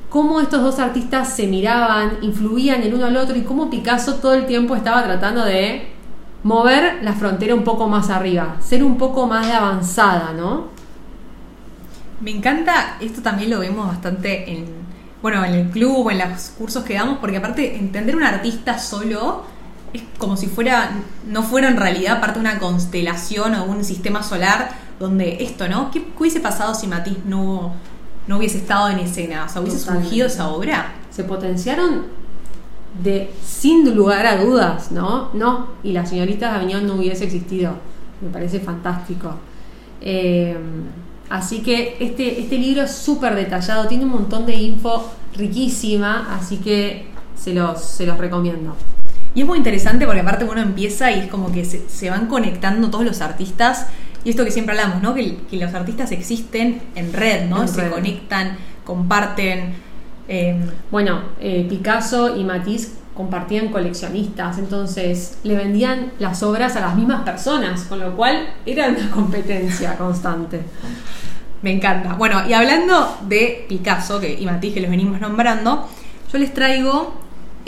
Cómo 0.09 0.41
estos 0.41 0.61
dos 0.61 0.81
artistas 0.81 1.37
se 1.37 1.47
miraban, 1.47 2.19
influían 2.23 2.83
el 2.83 2.95
uno 2.95 3.07
al 3.07 3.17
otro 3.17 3.37
y 3.37 3.43
cómo 3.43 3.71
Picasso 3.71 4.15
todo 4.17 4.35
el 4.35 4.47
tiempo 4.47 4.75
estaba 4.75 5.05
tratando 5.05 5.45
de 5.45 5.98
mover 6.43 7.03
la 7.03 7.13
frontera 7.15 7.55
un 7.55 7.65
poco 7.65 7.89
más 7.89 8.11
arriba, 8.11 8.57
ser 8.61 8.85
un 8.85 8.97
poco 8.97 9.27
más 9.27 9.47
de 9.47 9.53
avanzada, 9.53 10.33
¿no? 10.33 10.69
Me 12.21 12.31
encanta, 12.31 12.97
esto 13.01 13.23
también 13.23 13.51
lo 13.51 13.61
vemos 13.61 13.87
bastante 13.87 14.51
en, 14.51 14.67
bueno, 15.23 15.45
en 15.45 15.55
el 15.55 15.71
club 15.71 16.07
o 16.07 16.11
en 16.11 16.19
los 16.19 16.51
cursos 16.51 16.85
que 16.85 16.95
damos, 16.95 17.19
porque 17.19 17.37
aparte 17.37 17.77
entender 17.77 18.17
un 18.17 18.25
artista 18.25 18.79
solo 18.79 19.45
es 19.93 20.03
como 20.19 20.37
si 20.37 20.47
fuera, 20.47 20.91
no 21.27 21.43
fuera 21.43 21.69
en 21.69 21.77
realidad 21.77 22.21
parte 22.21 22.41
de 22.41 22.41
una 22.41 22.59
constelación 22.59 23.55
o 23.55 23.65
un 23.65 23.85
sistema 23.85 24.23
solar 24.23 24.71
donde 24.99 25.43
esto, 25.43 25.69
¿no? 25.69 25.91
¿Qué, 25.91 26.05
hubiese 26.19 26.41
pasado 26.41 26.75
si 26.75 26.87
Matisse 26.87 27.25
no, 27.25 27.73
no 28.27 28.37
hubiese 28.37 28.59
estado 28.59 28.89
en 28.89 28.99
escena? 28.99 29.45
O 29.45 29.49
sea, 29.49 29.63
¿hubiese 29.63 29.79
surgido 29.79 30.27
esa 30.27 30.49
obra? 30.49 30.93
Se 31.11 31.25
potenciaron 31.25 32.18
de 33.03 33.31
sin 33.45 33.95
lugar 33.95 34.27
a 34.27 34.43
dudas, 34.43 34.91
¿no? 34.91 35.31
No, 35.35 35.69
y 35.83 35.93
la 35.93 36.07
señorita 36.07 36.51
de 36.51 36.57
Aviñón 36.57 36.87
no 36.87 36.95
hubiese 36.95 37.25
existido. 37.25 37.75
Me 38.21 38.31
parece 38.31 38.61
fantástico. 38.61 39.35
Eh, 40.01 40.57
así 41.31 41.61
que 41.61 41.97
este, 42.01 42.41
este 42.41 42.59
libro 42.59 42.83
es 42.83 42.93
súper 42.93 43.35
detallado, 43.35 43.87
tiene 43.87 44.05
un 44.05 44.11
montón 44.11 44.47
de 44.47 44.55
info 44.55 45.11
riquísima, 45.37 46.35
así 46.35 46.57
que 46.59 47.07
se 47.37 47.55
los, 47.55 47.81
se 47.81 48.07
los 48.07 48.19
recomiendo. 48.19 48.75
Y 49.35 49.43
es 49.43 49.47
muy 49.47 49.59
interesante 49.59 50.07
porque 50.07 50.21
aparte 50.21 50.45
uno 50.45 50.61
empieza 50.61 51.13
y 51.13 51.21
es 51.21 51.27
como 51.29 51.53
que 51.53 51.65
se, 51.65 52.11
van 52.11 52.27
conectando 52.27 52.91
todos 52.91 53.05
los 53.05 53.21
artistas. 53.21 53.87
Y 54.25 54.31
esto 54.31 54.45
que 54.45 54.51
siempre 54.51 54.77
hablamos, 54.77 55.03
¿no? 55.03 55.15
Que, 55.15 55.39
los 55.53 55.75
artistas 55.75 56.11
existen 56.11 56.83
en 56.97 57.13
red, 57.13 57.49
¿no? 57.49 57.69
se 57.69 57.89
conectan, 57.89 58.57
comparten. 58.85 59.75
Eh, 60.29 60.57
bueno, 60.91 61.23
eh, 61.41 61.67
Picasso 61.69 62.37
y 62.37 62.45
Matisse 62.45 62.93
compartían 63.15 63.69
coleccionistas, 63.69 64.59
entonces 64.59 65.39
le 65.43 65.57
vendían 65.57 66.13
las 66.21 66.43
obras 66.43 66.77
a 66.77 66.81
las 66.81 66.95
mismas 66.95 67.23
personas, 67.23 67.83
con 67.85 67.99
lo 67.99 68.15
cual 68.15 68.51
era 68.65 68.89
una 68.89 69.11
competencia 69.15 69.97
constante. 69.97 70.61
Me 71.63 71.73
encanta. 71.73 72.15
Bueno, 72.15 72.47
y 72.49 72.53
hablando 72.53 73.17
de 73.23 73.67
Picasso 73.69 74.21
que, 74.21 74.33
y 74.33 74.47
Matisse, 74.47 74.75
que 74.75 74.81
los 74.81 74.91
venimos 74.91 75.21
nombrando, 75.21 75.89
yo 76.33 76.39
les 76.39 76.55
traigo 76.55 77.15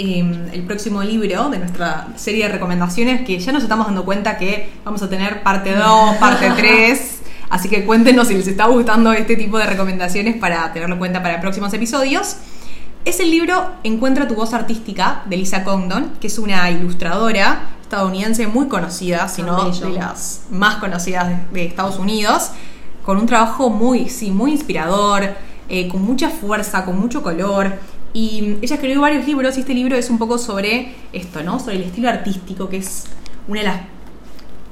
Em, 0.03 0.49
el 0.55 0.62
próximo 0.62 1.03
libro 1.03 1.51
de 1.51 1.59
nuestra 1.59 2.09
serie 2.16 2.46
de 2.46 2.53
recomendaciones, 2.53 3.20
que 3.20 3.38
ya 3.38 3.53
nos 3.53 3.62
estamos 3.62 3.85
dando 3.85 4.03
cuenta 4.07 4.38
que 4.38 4.70
vamos 4.83 5.03
a 5.03 5.11
tener 5.11 5.42
parte 5.42 5.75
2, 5.75 6.16
parte 6.16 6.51
3. 6.57 7.20
Así 7.51 7.68
que 7.68 7.85
cuéntenos 7.85 8.29
si 8.29 8.35
les 8.35 8.46
está 8.46 8.64
gustando 8.64 9.12
este 9.12 9.37
tipo 9.37 9.59
de 9.59 9.66
recomendaciones 9.66 10.37
para 10.37 10.73
tenerlo 10.73 10.94
en 10.94 11.01
cuenta 11.01 11.23
para 11.23 11.38
próximos 11.42 11.75
episodios. 11.75 12.37
Es 13.05 13.19
el 13.19 13.31
libro 13.31 13.71
Encuentra 13.83 14.29
tu 14.29 14.35
voz 14.35 14.53
artística 14.53 15.23
de 15.25 15.39
Lisa 15.39 15.65
Condon, 15.65 16.13
que 16.21 16.27
es 16.27 16.39
una 16.39 16.71
ilustradora 16.71 17.71
estadounidense 17.81 18.47
muy 18.47 18.69
conocida, 18.69 19.27
si 19.27 19.43
no 19.43 19.71
de 19.71 19.91
las 19.91 20.43
más 20.51 20.77
conocidas 20.77 21.51
de, 21.51 21.65
Estados 21.65 21.99
Unidos, 21.99 22.51
con 23.03 23.17
un 23.17 23.25
trabajo 23.25 23.71
muy, 23.71 24.11
sí, 24.11 24.31
muy 24.31 24.53
inspirador, 24.53 25.31
eh, 25.71 25.89
con 25.89 26.03
mucha 26.03 26.29
fuerza, 26.29 26.85
con 26.85 27.01
mucho 27.01 27.23
color. 27.23 27.79
Y 28.13 28.59
ella 28.61 28.75
escribió 28.75 29.01
varios 29.01 29.27
libros 29.27 29.57
y 29.57 29.61
este 29.61 29.73
libro 29.73 29.97
es 29.97 30.11
un 30.11 30.19
poco 30.19 30.37
sobre 30.37 30.95
esto, 31.15 31.43
¿no? 31.43 31.59
Sobre 31.59 31.77
el 31.77 31.85
estilo 31.85 32.11
artístico, 32.11 32.69
que 32.69 32.77
es 32.77 33.05
una 33.49 33.61
de 33.61 33.67
las 33.67 33.81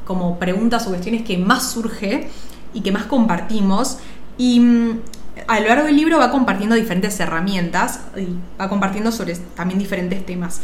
como 0.06 0.38
preguntas 0.38 0.86
o 0.86 0.90
cuestiones 0.90 1.22
que 1.22 1.38
más 1.38 1.70
surge 1.70 2.28
y 2.74 2.82
que 2.82 2.92
más 2.92 3.06
compartimos. 3.06 3.98
Y 4.36 4.60
mm, 4.60 5.00
a 5.46 5.60
lo 5.60 5.68
largo 5.68 5.86
del 5.86 5.96
libro 5.96 6.18
va 6.18 6.30
compartiendo 6.30 6.74
diferentes 6.74 7.18
herramientas 7.20 8.00
y 8.16 8.28
va 8.60 8.68
compartiendo 8.68 9.12
sobre 9.12 9.34
también 9.54 9.78
diferentes 9.78 10.24
temas. 10.24 10.60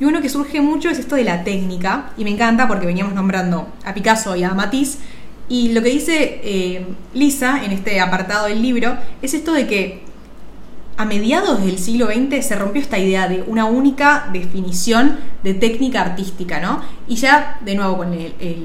Y 0.00 0.04
uno 0.04 0.20
que 0.20 0.28
surge 0.28 0.60
mucho 0.60 0.90
es 0.90 0.98
esto 0.98 1.16
de 1.16 1.24
la 1.24 1.42
técnica, 1.42 2.10
y 2.16 2.24
me 2.24 2.30
encanta 2.30 2.68
porque 2.68 2.86
veníamos 2.86 3.14
nombrando 3.14 3.68
a 3.84 3.94
Picasso 3.94 4.36
y 4.36 4.44
a 4.44 4.54
Matisse, 4.54 4.98
y 5.48 5.72
lo 5.72 5.82
que 5.82 5.88
dice 5.88 6.40
eh, 6.42 6.86
Lisa 7.14 7.64
en 7.64 7.72
este 7.72 8.00
apartado 8.00 8.46
del 8.46 8.60
libro 8.60 8.96
es 9.22 9.34
esto 9.34 9.52
de 9.52 9.66
que 9.66 10.02
a 10.98 11.04
mediados 11.04 11.64
del 11.64 11.78
siglo 11.78 12.06
XX 12.06 12.44
se 12.44 12.56
rompió 12.56 12.82
esta 12.82 12.98
idea 12.98 13.28
de 13.28 13.44
una 13.46 13.64
única 13.64 14.28
definición 14.32 15.16
de 15.44 15.54
técnica 15.54 16.00
artística, 16.02 16.60
¿no? 16.60 16.82
Y 17.06 17.14
ya, 17.14 17.58
de 17.64 17.76
nuevo, 17.76 17.98
con 17.98 18.10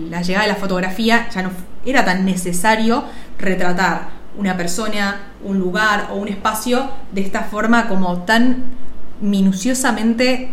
la 0.09 0.21
llegada 0.23 0.45
de 0.45 0.51
la 0.51 0.57
fotografía, 0.57 1.29
ya 1.29 1.43
no 1.43 1.51
era 1.85 2.03
tan 2.03 2.25
necesario 2.25 3.03
retratar 3.37 4.22
una 4.37 4.57
persona, 4.57 5.33
un 5.43 5.59
lugar 5.59 6.09
o 6.11 6.15
un 6.15 6.27
espacio 6.27 6.89
de 7.11 7.21
esta 7.21 7.43
forma 7.43 7.87
como 7.87 8.23
tan 8.23 8.63
minuciosamente 9.21 10.49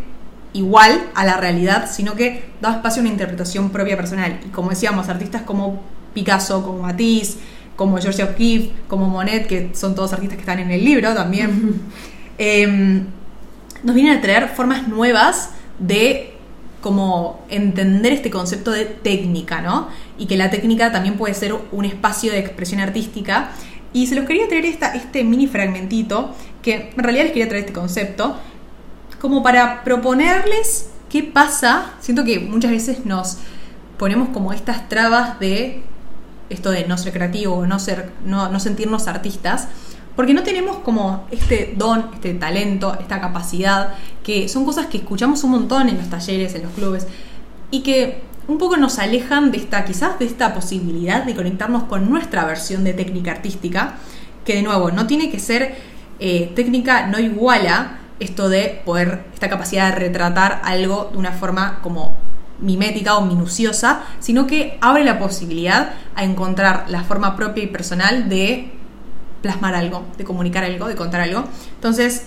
igual 0.52 1.00
a 1.14 1.24
la 1.24 1.36
realidad, 1.36 1.88
sino 1.90 2.14
que 2.14 2.50
daba 2.60 2.76
espacio 2.76 3.00
a 3.00 3.04
una 3.04 3.12
interpretación 3.12 3.70
propia 3.70 3.96
personal. 3.96 4.40
Y 4.44 4.48
como 4.48 4.70
decíamos, 4.70 5.08
artistas 5.08 5.42
como 5.42 5.80
Picasso, 6.14 6.62
como 6.62 6.82
Matisse, 6.82 7.38
como 7.76 7.98
George 7.98 8.22
O'Keeffe, 8.22 8.72
como 8.88 9.08
Monet, 9.08 9.46
que 9.46 9.70
son 9.74 9.94
todos 9.94 10.12
artistas 10.12 10.36
que 10.36 10.42
están 10.42 10.58
en 10.58 10.70
el 10.70 10.84
libro 10.84 11.14
también, 11.14 11.80
em, 12.38 13.06
nos 13.82 13.94
vienen 13.94 14.18
a 14.18 14.20
traer 14.20 14.48
formas 14.48 14.86
nuevas 14.88 15.50
de 15.78 16.34
como 16.80 17.44
entender 17.50 18.12
este 18.12 18.30
concepto 18.30 18.70
de 18.70 18.86
técnica, 18.86 19.60
¿no? 19.60 19.88
Y 20.18 20.26
que 20.26 20.36
la 20.36 20.50
técnica 20.50 20.90
también 20.92 21.16
puede 21.16 21.34
ser 21.34 21.54
un 21.72 21.84
espacio 21.84 22.32
de 22.32 22.38
expresión 22.38 22.80
artística. 22.80 23.50
Y 23.92 24.06
se 24.06 24.14
los 24.14 24.24
quería 24.26 24.46
traer 24.48 24.66
esta, 24.66 24.94
este 24.94 25.24
mini 25.24 25.46
fragmentito, 25.46 26.34
que 26.62 26.92
en 26.96 27.02
realidad 27.02 27.24
les 27.24 27.32
quería 27.32 27.48
traer 27.48 27.64
este 27.64 27.72
concepto, 27.72 28.36
como 29.20 29.42
para 29.42 29.82
proponerles 29.84 30.90
qué 31.08 31.22
pasa. 31.22 31.94
Siento 32.00 32.24
que 32.24 32.38
muchas 32.40 32.70
veces 32.70 33.04
nos 33.04 33.38
ponemos 33.98 34.30
como 34.30 34.52
estas 34.52 34.88
trabas 34.88 35.38
de 35.40 35.82
esto 36.48 36.70
de 36.70 36.86
no 36.86 36.98
ser 36.98 37.12
creativo, 37.12 37.66
no, 37.66 37.78
ser, 37.78 38.10
no, 38.24 38.48
no 38.48 38.60
sentirnos 38.60 39.06
artistas, 39.08 39.68
porque 40.16 40.34
no 40.34 40.42
tenemos 40.42 40.78
como 40.78 41.26
este 41.30 41.74
don, 41.76 42.10
este 42.14 42.34
talento, 42.34 42.96
esta 42.98 43.20
capacidad, 43.20 43.94
que 44.24 44.48
son 44.48 44.64
cosas 44.64 44.86
que 44.86 44.98
escuchamos 44.98 45.44
un 45.44 45.52
montón 45.52 45.88
en 45.88 45.98
los 45.98 46.10
talleres, 46.10 46.54
en 46.54 46.62
los 46.64 46.72
clubes, 46.72 47.06
y 47.70 47.82
que 47.82 48.22
un 48.50 48.58
poco 48.58 48.76
nos 48.76 48.98
alejan 48.98 49.52
de 49.52 49.58
esta, 49.58 49.84
quizás 49.84 50.18
de 50.18 50.24
esta 50.24 50.52
posibilidad 50.52 51.22
de 51.22 51.36
conectarnos 51.36 51.84
con 51.84 52.10
nuestra 52.10 52.44
versión 52.44 52.82
de 52.82 52.92
técnica 52.92 53.30
artística, 53.30 53.94
que 54.44 54.56
de 54.56 54.62
nuevo 54.62 54.90
no 54.90 55.06
tiene 55.06 55.30
que 55.30 55.38
ser 55.38 55.76
eh, 56.18 56.50
técnica 56.56 57.06
no 57.06 57.20
iguala 57.20 57.98
esto 58.18 58.48
de 58.48 58.82
poder, 58.84 59.24
esta 59.32 59.48
capacidad 59.48 59.90
de 59.90 59.94
retratar 60.00 60.62
algo 60.64 61.10
de 61.12 61.18
una 61.18 61.30
forma 61.30 61.78
como 61.80 62.16
mimética 62.58 63.16
o 63.16 63.24
minuciosa, 63.24 64.02
sino 64.18 64.48
que 64.48 64.78
abre 64.80 65.04
la 65.04 65.20
posibilidad 65.20 65.92
a 66.16 66.24
encontrar 66.24 66.86
la 66.88 67.04
forma 67.04 67.36
propia 67.36 67.62
y 67.62 67.68
personal 67.68 68.28
de 68.28 68.72
plasmar 69.42 69.76
algo, 69.76 70.04
de 70.18 70.24
comunicar 70.24 70.64
algo, 70.64 70.88
de 70.88 70.96
contar 70.96 71.20
algo. 71.20 71.44
Entonces, 71.76 72.26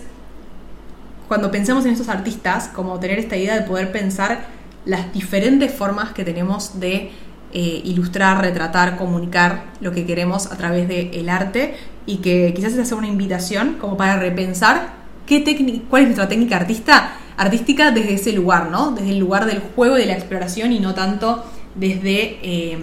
cuando 1.28 1.52
pensamos 1.52 1.86
en 1.86 1.92
estos 1.92 2.08
artistas, 2.08 2.70
como 2.70 2.98
tener 3.00 3.20
esta 3.20 3.36
idea 3.36 3.56
de 3.56 3.64
poder 3.64 3.92
pensar 3.92 4.63
las 4.86 5.14
diferentes 5.14 5.74
formas 5.74 6.12
que 6.14 6.24
tenemos 6.24 6.80
de 6.80 7.12
eh, 7.56 7.82
ilustrar, 7.86 8.42
retratar, 8.42 8.98
comunicar 8.98 9.66
lo 9.80 9.92
que 9.92 10.06
queremos 10.06 10.52
a 10.52 10.58
través 10.58 10.88
del 10.88 11.30
arte 11.30 11.76
y 12.06 12.18
que 12.18 12.54
quizás 12.56 12.74
es 12.74 12.80
hacer 12.80 12.98
una 12.98 13.08
invitación 13.08 13.78
como 13.80 13.96
para 13.96 14.18
repensar 14.18 14.94
qué 15.26 15.44
cuál 15.90 16.02
es 16.02 16.08
nuestra 16.10 16.28
técnica 16.28 16.58
artista, 16.58 17.16
artística 17.38 17.92
desde 17.92 18.16
ese 18.16 18.34
lugar, 18.34 18.70
¿no? 18.70 18.92
Desde 18.92 19.12
el 19.12 19.20
lugar 19.20 19.46
del 19.46 19.60
juego 19.60 19.98
y 19.98 20.02
de 20.02 20.08
la 20.08 20.14
exploración 20.14 20.72
y 20.72 20.80
no 20.80 20.94
tanto 20.94 21.44
desde 21.76 22.40
eh, 22.42 22.78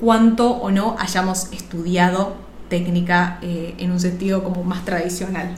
cuánto 0.00 0.50
o 0.50 0.70
no 0.70 0.96
hayamos 0.98 1.52
estudiado 1.52 2.36
técnica 2.68 3.38
eh, 3.42 3.74
en 3.78 3.92
un 3.92 4.00
sentido 4.00 4.42
como 4.42 4.64
más 4.64 4.84
tradicional. 4.84 5.54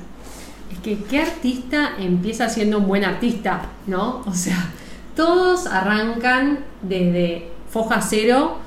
Es 0.73 0.79
que, 0.81 0.99
¿qué 1.05 1.21
artista 1.21 1.92
empieza 1.99 2.49
siendo 2.49 2.79
un 2.79 2.87
buen 2.87 3.05
artista? 3.05 3.62
¿No? 3.87 4.23
O 4.27 4.35
sea, 4.35 4.73
todos 5.17 5.67
arrancan 5.67 6.61
desde 6.83 7.51
foja 7.69 8.01
cero 8.01 8.59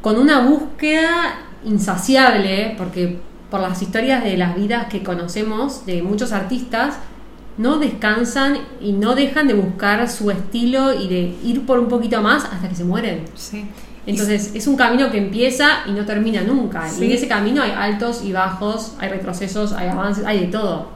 con 0.00 0.18
una 0.18 0.40
búsqueda 0.40 1.34
insaciable, 1.64 2.74
porque 2.78 3.18
por 3.50 3.60
las 3.60 3.82
historias 3.82 4.24
de 4.24 4.38
las 4.38 4.56
vidas 4.56 4.86
que 4.86 5.02
conocemos 5.02 5.84
de 5.84 6.02
muchos 6.02 6.32
artistas, 6.32 6.94
no 7.58 7.76
descansan 7.76 8.58
y 8.80 8.92
no 8.92 9.14
dejan 9.14 9.46
de 9.46 9.54
buscar 9.54 10.08
su 10.08 10.30
estilo 10.30 10.94
y 10.94 11.08
de 11.08 11.36
ir 11.44 11.66
por 11.66 11.78
un 11.78 11.88
poquito 11.88 12.22
más 12.22 12.44
hasta 12.46 12.68
que 12.68 12.74
se 12.74 12.84
mueren. 12.84 13.24
Sí. 13.34 13.66
Entonces 14.06 14.52
es 14.54 14.66
un 14.66 14.76
camino 14.76 15.10
que 15.10 15.18
empieza 15.18 15.82
y 15.86 15.92
no 15.92 16.04
termina 16.04 16.40
nunca. 16.40 16.88
Y 16.98 17.04
en 17.04 17.12
ese 17.12 17.28
camino 17.28 17.62
hay 17.62 17.70
altos 17.70 18.22
y 18.24 18.32
bajos, 18.32 18.94
hay 18.98 19.10
retrocesos, 19.10 19.72
hay 19.72 19.88
avances, 19.88 20.24
hay 20.24 20.40
de 20.40 20.46
todo. 20.46 20.88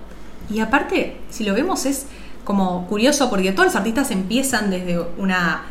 Y 0.51 0.61
aparte, 0.61 1.19
si 1.29 1.45
lo 1.45 1.55
vemos 1.55 1.87
es 1.87 2.07
como 2.47 2.87
curioso 2.87 3.29
porque 3.29 3.53
todos 3.53 3.67
los 3.67 3.77
artistas 3.77 4.11
empiezan 4.11 4.71
desde 4.71 4.99
una 5.19 5.65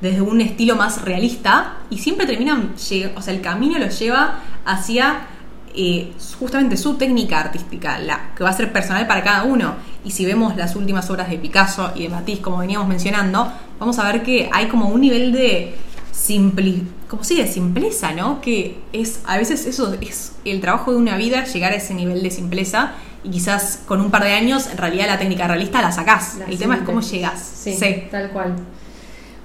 desde 0.00 0.20
un 0.20 0.40
estilo 0.40 0.76
más 0.76 1.02
realista 1.02 1.78
y 1.90 1.98
siempre 1.98 2.26
terminan, 2.26 2.74
o 3.16 3.22
sea, 3.22 3.34
el 3.34 3.40
camino 3.40 3.78
los 3.78 3.98
lleva 3.98 4.40
hacia 4.64 5.26
eh, 5.74 6.12
justamente 6.38 6.76
su 6.76 6.94
técnica 6.94 7.40
artística, 7.40 7.98
la 7.98 8.34
que 8.36 8.44
va 8.44 8.50
a 8.50 8.52
ser 8.52 8.70
personal 8.70 9.06
para 9.06 9.22
cada 9.22 9.44
uno. 9.44 9.74
Y 10.04 10.10
si 10.10 10.26
vemos 10.26 10.56
las 10.56 10.76
últimas 10.76 11.08
obras 11.08 11.30
de 11.30 11.38
Picasso 11.38 11.92
y 11.94 12.02
de 12.02 12.08
Matisse, 12.10 12.40
como 12.40 12.58
veníamos 12.58 12.86
mencionando, 12.86 13.50
vamos 13.80 13.98
a 13.98 14.04
ver 14.04 14.22
que 14.22 14.50
hay 14.52 14.68
como 14.68 14.88
un 14.88 15.00
nivel 15.00 15.32
de 15.32 15.74
simpli 16.12 16.86
como 17.08 17.24
si 17.24 17.36
de 17.36 17.46
simpleza, 17.46 18.12
¿no? 18.12 18.40
Que 18.40 18.80
es, 18.92 19.20
a 19.26 19.36
veces 19.36 19.66
eso 19.66 19.96
es 20.00 20.32
el 20.44 20.60
trabajo 20.60 20.90
de 20.90 20.96
una 20.96 21.16
vida, 21.16 21.44
llegar 21.44 21.72
a 21.72 21.76
ese 21.76 21.94
nivel 21.94 22.22
de 22.22 22.30
simpleza 22.30 22.92
y 23.24 23.30
quizás 23.30 23.82
con 23.86 24.00
un 24.00 24.10
par 24.10 24.22
de 24.22 24.32
años, 24.32 24.68
en 24.70 24.78
realidad 24.78 25.06
la 25.06 25.18
técnica 25.18 25.48
realista 25.48 25.82
la 25.82 25.90
sacás. 25.90 26.38
el 26.46 26.58
tema 26.58 26.76
es 26.76 26.82
cómo 26.82 27.00
llegas. 27.00 27.40
Sí, 27.40 27.76
tal 28.10 28.30
cual. 28.30 28.54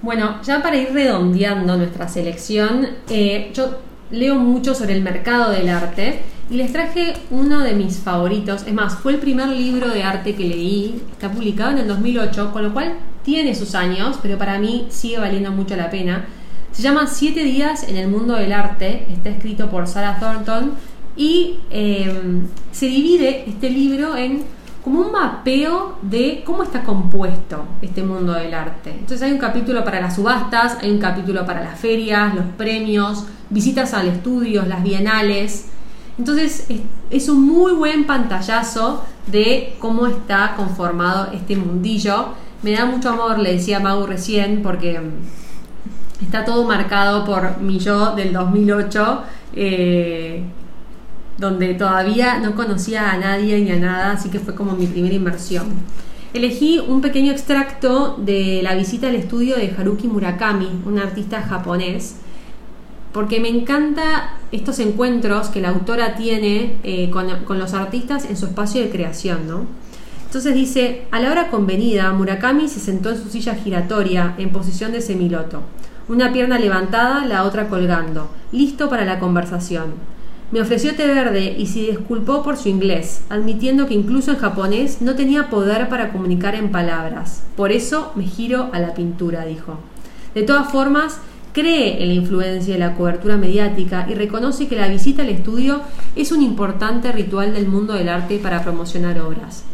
Bueno, 0.02 0.42
ya 0.44 0.62
para 0.62 0.78
ir 0.78 0.94
redondeando 0.94 1.76
nuestra 1.78 2.08
selección, 2.08 2.88
eh, 3.10 3.52
yo 3.54 3.80
leo 4.12 4.36
mucho 4.36 4.74
sobre 4.76 4.94
el 4.94 5.02
mercado 5.02 5.52
del 5.52 5.70
arte 5.70 6.22
y 6.50 6.56
les 6.56 6.72
traje 6.72 7.14
uno 7.32 7.60
de 7.60 7.74
mis 7.74 7.98
favoritos. 7.98 8.64
Es 8.68 8.74
más, 8.74 8.96
fue 8.96 9.14
el 9.14 9.20
primer 9.20 9.48
libro 9.50 9.90
de 9.90 10.04
arte 10.04 10.36
que 10.36 10.44
leí, 10.44 11.02
está 11.12 11.32
publicado 11.32 11.72
en 11.72 11.80
el 11.80 11.88
2008, 11.88 12.52
con 12.52 12.64
lo 12.64 12.74
cual 12.74 12.94
tiene 13.24 13.56
sus 13.56 13.76
años, 13.76 14.20
pero 14.22 14.38
para 14.38 14.58
mí 14.60 14.88
sigue 14.90 15.20
valiendo 15.20 15.52
mucho 15.52 15.76
la 15.76 15.90
pena 15.90 16.26
se 16.72 16.84
llama 16.84 17.08
Siete 17.08 17.44
días 17.44 17.84
en 17.84 17.98
el 17.98 18.08
mundo 18.08 18.36
del 18.36 18.54
arte, 18.54 19.06
está 19.12 19.30
escrito 19.30 19.70
por 19.70 19.88
Sarah 19.88 20.18
Thornton 20.20 20.76
y 21.20 21.60
em, 21.70 22.48
se 22.72 22.86
divide 22.86 23.44
este 23.46 23.70
libro 23.70 24.16
en 24.16 24.42
como 24.82 25.02
un 25.02 25.12
mapeo 25.12 25.98
de 26.02 26.44
cómo 26.46 26.64
está 26.64 26.84
compuesto 26.84 27.66
este 27.82 28.02
mundo 28.02 28.32
del 28.32 28.54
arte. 28.54 28.92
Entonces 28.92 29.22
hay 29.24 29.34
un 29.34 29.38
capítulo 29.38 29.84
para 29.84 30.00
las 30.00 30.16
subastas, 30.16 30.78
hay 30.82 30.90
un 30.90 31.00
capítulo 31.00 31.46
para 31.46 31.62
las 31.62 31.78
ferias, 31.78 32.34
los 32.34 32.46
premios, 32.58 33.26
visitas 33.50 33.94
al 33.94 34.08
estudio, 34.08 34.64
las 34.66 34.82
bienales. 34.82 35.68
Entonces 36.18 36.68
es, 37.10 37.28
un 37.28 37.46
muy 37.46 37.74
buen 37.74 38.06
pantallazo 38.06 39.04
de 39.28 39.76
cómo 39.80 40.08
está 40.08 40.54
conformado 40.56 41.34
este 41.34 41.58
mundillo. 41.58 42.30
Me 42.64 42.72
da 42.72 42.86
mucho 42.86 43.10
amor, 43.10 43.40
le 43.40 43.56
decía 43.56 43.82
Mau 43.82 44.06
recién, 44.06 44.62
porque 44.62 45.02
está 46.22 46.46
todo 46.46 46.64
marcado 46.64 47.26
por 47.26 47.60
mi 47.60 47.78
yo 47.78 48.16
del 48.16 48.32
2008, 48.32 49.24
eh, 49.58 50.44
donde 51.40 51.74
todavía 51.74 52.40
no 52.40 52.56
conocía 52.56 53.12
a 53.12 53.18
nadie 53.18 53.60
ni 53.60 53.72
a 53.72 53.78
nada, 53.78 54.12
así 54.12 54.30
que 54.30 54.40
fue 54.40 54.56
como 54.56 54.74
mi 54.74 54.88
primera 54.88 55.16
inversión. 55.16 55.68
Elegí 56.34 56.80
un 56.80 57.02
pequeño 57.02 57.32
extracto 57.32 58.18
de 58.18 58.62
la 58.62 58.76
visita 58.76 59.08
al 59.08 59.16
estudio 59.16 59.56
de 59.56 59.74
Haruki 59.76 60.08
Murakami, 60.08 60.82
un 60.86 61.00
artista 61.00 61.42
japonés, 61.42 62.18
porque 63.14 63.40
me 63.40 63.50
encanta 63.50 64.38
estos 64.52 64.78
encuentros 64.80 65.48
que 65.48 65.62
la 65.62 65.70
autora 65.70 66.16
tiene 66.16 66.78
eh, 66.84 67.10
con, 67.10 67.28
con, 67.46 67.58
los 67.58 67.74
artistas 67.74 68.26
en 68.26 68.38
su 68.38 68.46
espacio 68.46 68.82
de 68.82 68.90
creación, 68.90 69.48
¿no? 69.48 69.66
Entonces 70.26 70.54
dice, 70.54 71.08
a 71.10 71.20
la 71.20 71.32
hora 71.32 71.50
convenida, 71.50 72.14
Murakami 72.14 72.68
se 72.68 72.80
sentó 72.80 73.10
en 73.10 73.18
su 73.18 73.30
silla 73.30 73.56
giratoria 73.56 74.36
en 74.38 74.52
posición 74.52 74.92
de 74.92 75.02
semiloto 75.02 75.64
una 76.10 76.34
pierna 76.34 76.58
levantada, 76.58 77.26
la 77.26 77.44
otra 77.44 77.68
colgando, 77.70 78.30
listo 78.52 78.90
para 78.90 79.06
la 79.06 79.20
conversación. 79.20 79.94
Me 80.52 80.62
ofreció 80.62 80.96
té 80.96 81.06
verde 81.06 81.56
y 81.60 81.68
se 81.68 81.82
disculpó 81.82 82.42
por 82.42 82.58
su 82.58 82.70
inglés, 82.70 83.22
admitiendo 83.30 83.86
que 83.86 83.94
incluso 83.94 84.32
en 84.32 84.38
japonés 84.38 85.00
no 85.00 85.16
tenía 85.16 85.52
poder 85.52 85.90
para 85.90 86.12
comunicar 86.12 86.56
en 86.56 86.72
palabras. 86.72 87.44
Por 87.56 87.72
eso 87.72 88.12
me 88.16 88.24
giro 88.24 88.70
a 88.74 88.80
la 88.80 88.96
pintura, 88.96 89.46
dijo. 89.46 89.78
De 90.34 90.42
todas 90.42 90.72
formas, 90.72 91.20
cree 91.54 92.02
en 92.02 92.10
la 92.10 92.16
influencia 92.16 92.74
de 92.74 92.80
la 92.80 92.96
cobertura 92.96 93.38
mediática 93.38 94.08
y 94.10 94.16
reconoce 94.16 94.68
que 94.68 94.76
la 94.76 94.88
visita 94.88 95.22
al 95.22 95.30
estudio 95.30 95.82
es 96.16 96.32
un 96.32 96.42
importante 96.42 97.12
ritual 97.12 97.54
del 97.54 97.68
mundo 97.68 97.94
del 97.94 98.10
arte 98.10 98.40
para 98.40 98.64
promocionar 98.64 99.20
obras. 99.20 99.66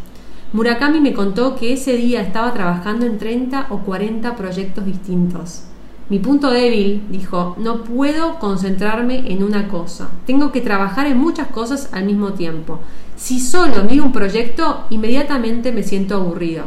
Murakami 0.52 1.00
me 1.00 1.14
contó 1.14 1.56
que 1.56 1.72
ese 1.72 1.96
día 1.96 2.22
estaba 2.22 2.54
trabajando 2.54 3.06
en 3.06 3.18
30 3.18 3.68
o 3.70 3.80
40 3.80 4.36
proyectos 4.36 4.86
distintos. 4.86 5.64
Mi 6.08 6.20
punto 6.20 6.52
débil, 6.52 7.02
dijo, 7.10 7.56
no 7.58 7.84
puedo 7.84 8.38
concentrarme 8.38 9.32
en 9.32 9.44
una 9.44 9.68
cosa. 9.68 10.10
Tengo 10.28 10.52
que 10.52 10.62
trabajar 10.62 11.08
en 11.08 11.18
muchas 11.18 11.48
cosas 11.48 11.90
al 11.94 12.06
mismo 12.06 12.34
tiempo. 12.34 12.80
Si 13.16 13.40
solo 13.40 13.84
miro 13.86 14.04
un 14.04 14.12
proyecto, 14.12 14.86
inmediatamente 14.92 15.72
me 15.72 15.82
siento 15.82 16.16
aburrido. 16.16 16.66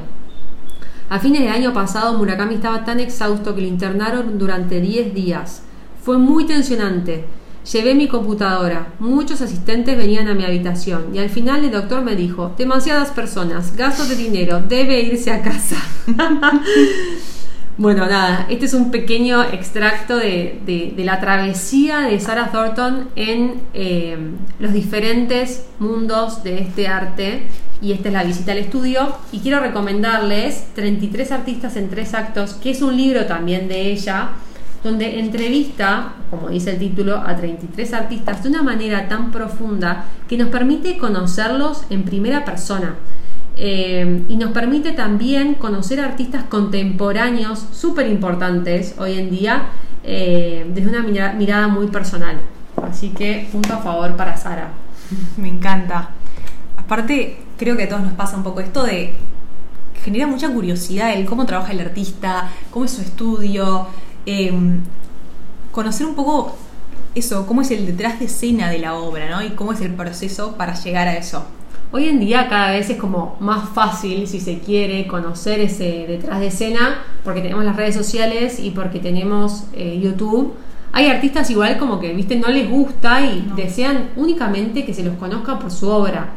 A 1.08 1.20
fines 1.20 1.42
del 1.42 1.52
año 1.52 1.72
pasado, 1.72 2.18
Murakami 2.18 2.56
estaba 2.56 2.84
tan 2.84 2.98
exhausto 2.98 3.54
que 3.54 3.60
lo 3.60 3.68
internaron 3.68 4.38
durante 4.38 4.80
10 4.80 5.14
días. 5.14 5.62
Fue 6.02 6.18
muy 6.18 6.44
tensionante. 6.44 7.24
Llevé 7.72 7.94
mi 7.94 8.08
computadora, 8.08 8.94
muchos 8.98 9.40
asistentes 9.42 9.96
venían 9.96 10.26
a 10.26 10.34
mi 10.34 10.44
habitación 10.44 11.14
y 11.14 11.18
al 11.18 11.28
final 11.28 11.64
el 11.64 11.70
doctor 11.70 12.02
me 12.02 12.16
dijo, 12.16 12.54
demasiadas 12.56 13.10
personas, 13.10 13.76
gasto 13.76 14.06
de 14.06 14.16
dinero, 14.16 14.62
debe 14.66 15.02
irse 15.02 15.30
a 15.30 15.42
casa. 15.42 15.76
Bueno, 17.78 18.06
nada, 18.06 18.46
este 18.50 18.64
es 18.64 18.74
un 18.74 18.90
pequeño 18.90 19.40
extracto 19.44 20.16
de, 20.16 20.94
la 20.96 21.20
travesía 21.20 22.00
de 22.00 22.18
Sarah 22.18 22.50
Thornton 22.50 23.08
en 23.14 23.60
eh, 23.72 24.18
los 24.58 24.72
diferentes 24.72 25.64
mundos 25.78 26.42
de 26.42 26.58
este 26.58 26.88
arte 26.88 27.44
y 27.80 27.92
esta 27.92 28.08
es 28.08 28.14
la 28.14 28.24
visita 28.24 28.50
al 28.50 28.58
estudio. 28.58 29.14
Y 29.30 29.38
quiero 29.38 29.60
recomendarles 29.60 30.74
33 30.74 31.30
artistas 31.30 31.76
en 31.76 31.88
tres 31.88 32.14
actos, 32.14 32.54
que 32.54 32.70
es 32.70 32.82
un 32.82 32.96
libro 32.96 33.26
también 33.26 33.68
de 33.68 33.92
ella, 33.92 34.30
donde 34.82 35.20
entrevista, 35.20 36.14
como 36.30 36.48
dice 36.48 36.72
el 36.72 36.78
título, 36.80 37.18
a 37.18 37.36
33 37.36 37.94
artistas 37.94 38.42
de 38.42 38.48
una 38.48 38.64
manera 38.64 39.06
tan 39.06 39.30
profunda 39.30 40.06
que 40.28 40.36
nos 40.36 40.48
permite 40.48 40.98
conocerlos 40.98 41.84
en 41.90 42.02
primera 42.02 42.44
persona. 42.44 42.96
Eh, 43.60 44.22
y 44.28 44.36
nos 44.36 44.52
permite 44.52 44.92
también 44.92 45.54
conocer 45.54 46.00
artistas 46.00 46.44
contemporáneos 46.44 47.66
súper 47.72 48.06
importantes 48.06 48.94
hoy 48.98 49.18
en 49.18 49.30
día 49.30 49.70
eh, 50.04 50.64
desde 50.72 50.88
una 50.88 51.32
mirada 51.32 51.66
muy 51.66 51.88
personal. 51.88 52.40
Así 52.88 53.10
que 53.10 53.48
punto 53.50 53.74
a 53.74 53.78
favor 53.78 54.16
para 54.16 54.36
Sara. 54.36 54.70
Me 55.36 55.48
encanta. 55.48 56.10
Aparte, 56.76 57.38
creo 57.56 57.76
que 57.76 57.84
a 57.84 57.88
todos 57.88 58.02
nos 58.02 58.12
pasa 58.12 58.36
un 58.36 58.44
poco 58.44 58.60
esto 58.60 58.84
de 58.84 59.14
genera 60.04 60.28
mucha 60.28 60.48
curiosidad 60.48 61.12
el 61.12 61.26
cómo 61.26 61.44
trabaja 61.44 61.72
el 61.72 61.80
artista, 61.80 62.50
cómo 62.70 62.84
es 62.84 62.92
su 62.92 63.02
estudio, 63.02 63.88
em, 64.24 64.80
conocer 65.72 66.06
un 66.06 66.14
poco 66.14 66.56
eso, 67.14 67.46
cómo 67.46 67.62
es 67.62 67.70
el 67.72 67.84
detrás 67.84 68.20
de 68.20 68.26
escena 68.26 68.70
de 68.70 68.78
la 68.78 68.94
obra, 68.94 69.28
¿no? 69.28 69.42
Y 69.42 69.50
cómo 69.50 69.72
es 69.72 69.80
el 69.80 69.92
proceso 69.94 70.56
para 70.56 70.74
llegar 70.74 71.08
a 71.08 71.16
eso. 71.16 71.44
Hoy 71.90 72.06
en 72.06 72.20
día 72.20 72.48
cada 72.50 72.72
vez 72.72 72.90
es 72.90 72.98
como 72.98 73.38
más 73.40 73.70
fácil, 73.70 74.28
si 74.28 74.40
se 74.40 74.58
quiere, 74.58 75.06
conocer 75.06 75.58
ese 75.60 76.04
detrás 76.06 76.38
de 76.38 76.48
escena, 76.48 77.02
porque 77.24 77.40
tenemos 77.40 77.64
las 77.64 77.76
redes 77.76 77.94
sociales 77.94 78.60
y 78.60 78.72
porque 78.72 78.98
tenemos 78.98 79.64
eh, 79.72 79.98
YouTube. 79.98 80.52
Hay 80.92 81.06
artistas 81.06 81.48
igual 81.48 81.78
como 81.78 81.98
que, 81.98 82.12
viste, 82.12 82.36
no 82.36 82.48
les 82.48 82.68
gusta 82.68 83.22
y 83.22 83.50
desean 83.56 84.10
únicamente 84.16 84.84
que 84.84 84.92
se 84.92 85.02
los 85.02 85.16
conozca 85.16 85.58
por 85.58 85.70
su 85.70 85.88
obra. 85.88 86.28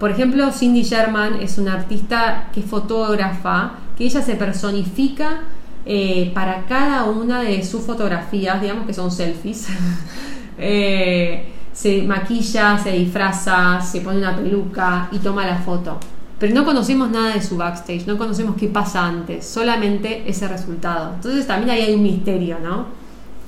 Por 0.00 0.10
ejemplo, 0.10 0.50
Cindy 0.50 0.82
Sherman 0.82 1.40
es 1.40 1.56
una 1.58 1.74
artista 1.74 2.48
que 2.52 2.58
es 2.58 2.66
fotógrafa, 2.66 3.74
que 3.96 4.04
ella 4.04 4.22
se 4.22 4.34
personifica 4.34 5.42
eh, 5.86 6.32
para 6.34 6.64
cada 6.64 7.04
una 7.04 7.42
de 7.42 7.62
sus 7.62 7.82
fotografías, 7.82 8.60
digamos 8.60 8.88
que 8.88 8.94
son 8.94 9.12
selfies. 9.12 9.68
eh, 10.58 11.59
se 11.80 12.02
maquilla, 12.02 12.76
se 12.76 12.92
disfraza, 12.92 13.80
se 13.80 14.02
pone 14.02 14.18
una 14.18 14.36
peluca 14.36 15.08
y 15.12 15.18
toma 15.18 15.46
la 15.46 15.56
foto. 15.56 15.98
Pero 16.38 16.54
no 16.54 16.66
conocemos 16.66 17.10
nada 17.10 17.32
de 17.32 17.42
su 17.42 17.56
backstage, 17.56 18.06
no 18.06 18.18
conocemos 18.18 18.56
qué 18.56 18.68
pasa 18.68 19.06
antes, 19.06 19.46
solamente 19.46 20.24
ese 20.26 20.46
resultado. 20.46 21.14
Entonces 21.14 21.46
también 21.46 21.70
ahí 21.70 21.80
hay 21.80 21.94
un 21.94 22.02
misterio, 22.02 22.58
¿no? 22.62 22.88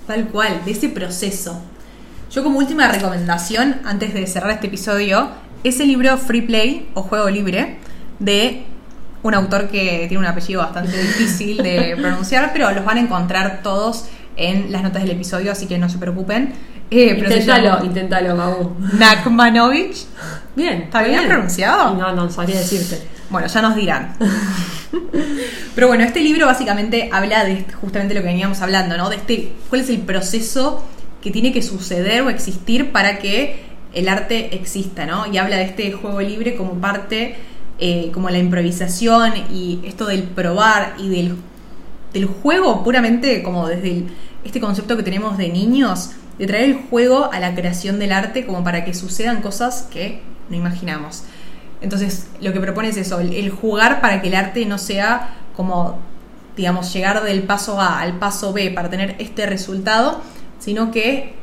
Tal 0.07 0.29
cual, 0.29 0.63
de 0.65 0.71
ese 0.71 0.89
proceso. 0.89 1.61
Yo 2.31 2.43
como 2.43 2.59
última 2.59 2.89
recomendación, 2.89 3.77
antes 3.85 4.15
de 4.15 4.27
cerrar 4.27 4.53
este 4.53 4.69
episodio, 4.69 5.29
es 5.63 5.79
el 5.81 5.89
libro 5.89 6.17
Free 6.17 6.41
Play 6.41 6.89
o 6.95 7.03
Juego 7.03 7.29
Libre 7.29 7.77
de 8.19 8.65
un 9.23 9.35
autor 9.35 9.69
que 9.69 10.07
tiene 10.09 10.19
un 10.19 10.27
apellido 10.27 10.63
bastante 10.63 10.97
difícil 10.97 11.59
de 11.59 11.97
pronunciar, 12.01 12.51
pero 12.55 12.71
los 12.73 12.83
van 12.83 12.97
a 12.97 13.01
encontrar 13.01 13.61
todos 13.63 14.07
en 14.37 14.73
las 14.73 14.83
notas 14.83 15.03
del 15.03 15.13
episodio, 15.13 15.53
así 15.53 15.67
que 15.67 15.77
no 15.77 15.91
se 15.91 15.99
preocupen. 15.99 16.55
Eh, 16.95 17.17
inténtalo, 17.19 17.85
inténtalo, 17.87 18.37
Magu. 18.37 18.77
Nakmanovich. 18.99 20.05
Bien. 20.55 20.83
¿Está 20.83 21.03
bien, 21.03 21.27
pronunciado? 21.27 21.95
No, 21.95 22.13
no 22.13 22.31
sabría 22.31 22.59
decirte. 22.59 23.01
Bueno, 23.31 23.47
ya 23.47 23.63
nos 23.63 23.75
dirán. 23.75 24.15
Pero 25.75 25.89
bueno, 25.89 26.05
este 26.05 26.21
libro 26.21 26.45
básicamente 26.45 27.09
habla 27.11 27.45
de 27.45 27.65
justamente 27.81 28.15
lo 28.15 28.21
que 28.21 28.27
veníamos 28.27 28.61
hablando, 28.61 28.99
¿no? 28.99 29.09
De 29.09 29.17
este, 29.17 29.53
cuál 29.71 29.81
es 29.81 29.89
el 29.89 30.01
proceso 30.01 30.85
que 31.23 31.31
tiene 31.31 31.51
que 31.51 31.63
suceder 31.63 32.21
o 32.23 32.29
existir 32.29 32.93
para 32.93 33.19
que 33.19 33.65
el 33.95 34.07
arte 34.07 34.55
exista, 34.55 35.07
¿no? 35.07 35.25
Y 35.33 35.39
habla 35.39 35.57
de 35.57 35.65
este 35.65 35.93
juego 35.93 36.21
libre 36.21 36.57
como 36.57 36.75
parte, 36.75 37.37
eh, 37.79 38.11
como 38.13 38.29
la 38.29 38.37
improvisación 38.37 39.33
y 39.51 39.81
esto 39.85 40.05
del 40.05 40.25
probar 40.25 40.97
y 40.99 41.09
del, 41.09 41.37
del 42.13 42.27
juego 42.27 42.85
puramente 42.85 43.43
como 43.43 43.67
desde 43.67 44.05
este 44.45 44.61
concepto 44.61 44.95
que 44.99 45.03
tenemos 45.03 45.39
de 45.39 45.49
niños 45.49 46.11
de 46.39 46.47
traer 46.47 46.65
el 46.65 46.75
juego 46.89 47.31
a 47.33 47.41
la 47.41 47.55
creación 47.55 47.99
del 47.99 48.13
arte 48.13 48.47
como 48.47 48.65
para 48.65 48.85
que 48.85 48.95
sucedan 48.95 49.43
cosas 49.43 49.89
que 49.93 50.23
no 50.49 50.57
imaginamos. 50.57 51.25
Entonces, 51.81 52.29
lo 52.41 52.53
que 52.53 52.61
propone 52.61 52.89
es 52.89 52.97
eso, 52.97 53.21
el, 53.21 53.51
jugar 53.51 54.01
para 54.01 54.23
que 54.23 54.29
el 54.29 54.35
arte 54.35 54.65
no 54.67 54.79
sea 54.79 55.35
como, 55.57 55.99
digamos, 56.57 56.93
llegar 56.93 57.23
del 57.25 57.43
paso 57.43 57.81
A 57.81 58.01
al 58.01 58.19
paso 58.19 58.53
B 58.53 58.71
para 58.71 58.89
tener 58.89 59.17
este 59.19 59.47
resultado, 59.47 60.23
sino 60.59 60.91
que 60.91 61.35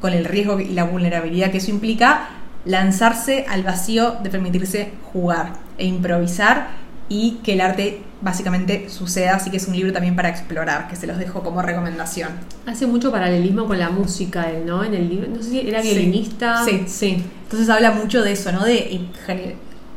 con 0.00 0.12
el 0.12 0.24
riesgo 0.24 0.58
y 0.60 0.68
la 0.68 0.84
vulnerabilidad 0.84 1.50
que 1.50 1.58
eso 1.58 1.70
implica, 1.70 2.28
lanzarse 2.64 3.44
al 3.48 3.62
vacío 3.62 4.16
de 4.22 4.30
permitirse 4.30 4.92
jugar 5.12 5.54
e 5.76 5.86
improvisar 5.86 6.68
y 7.08 7.38
que 7.42 7.54
el 7.54 7.60
arte 7.60 8.02
básicamente 8.20 8.88
suceda, 8.90 9.36
así 9.36 9.50
que 9.50 9.58
es 9.58 9.68
un 9.68 9.74
libro 9.74 9.92
también 9.92 10.16
para 10.16 10.28
explorar, 10.28 10.88
que 10.88 10.96
se 10.96 11.06
los 11.06 11.18
dejo 11.18 11.42
como 11.42 11.62
recomendación. 11.62 12.30
Hace 12.66 12.86
mucho 12.86 13.12
paralelismo 13.12 13.66
con 13.66 13.78
la 13.78 13.90
música, 13.90 14.50
él, 14.50 14.66
¿no? 14.66 14.84
En 14.84 14.94
el 14.94 15.08
libro, 15.08 15.28
no 15.28 15.42
sé 15.42 15.50
si 15.50 15.60
era 15.60 15.80
violinista. 15.80 16.64
Sí, 16.64 16.84
sí. 16.86 17.22
Entonces 17.44 17.68
habla 17.70 17.92
mucho 17.92 18.22
de 18.22 18.32
eso, 18.32 18.52
¿no? 18.52 18.64
De 18.64 19.00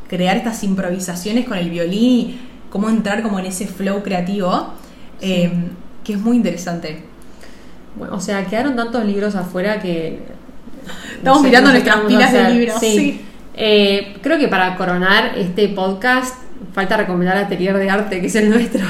crear 0.08 0.38
estas 0.38 0.64
improvisaciones 0.64 1.48
con 1.48 1.58
el 1.58 1.70
violín, 1.70 2.40
cómo 2.70 2.90
entrar 2.90 3.24
como 3.24 3.40
en 3.40 3.46
ese 3.46 3.68
flow 3.68 4.04
creativo, 4.04 4.74
eh, 5.20 5.52
que 6.04 6.14
es 6.14 6.20
muy 6.20 6.38
interesante. 6.38 7.04
Bueno, 7.96 8.16
o 8.16 8.20
sea, 8.22 8.46
quedaron 8.46 8.76
tantos 8.76 9.04
libros 9.06 9.36
afuera 9.36 9.80
que... 9.80 10.20
Estamos 11.18 11.44
mirando 11.44 11.72
nuestras 11.72 12.02
pilas 12.02 12.34
de 12.34 12.50
libros. 12.50 12.80
Sí. 12.80 13.22
Eh, 13.54 14.18
creo 14.22 14.40
que 14.40 14.48
para 14.48 14.76
coronar 14.76 15.38
este 15.38 15.68
podcast 15.70 16.36
falta 16.74 16.98
recomendar 16.98 17.38
Atelier 17.38 17.78
de 17.78 17.90
Arte, 17.90 18.22
que 18.22 18.28
es 18.28 18.36
el 18.36 18.50
nuestro, 18.50 18.82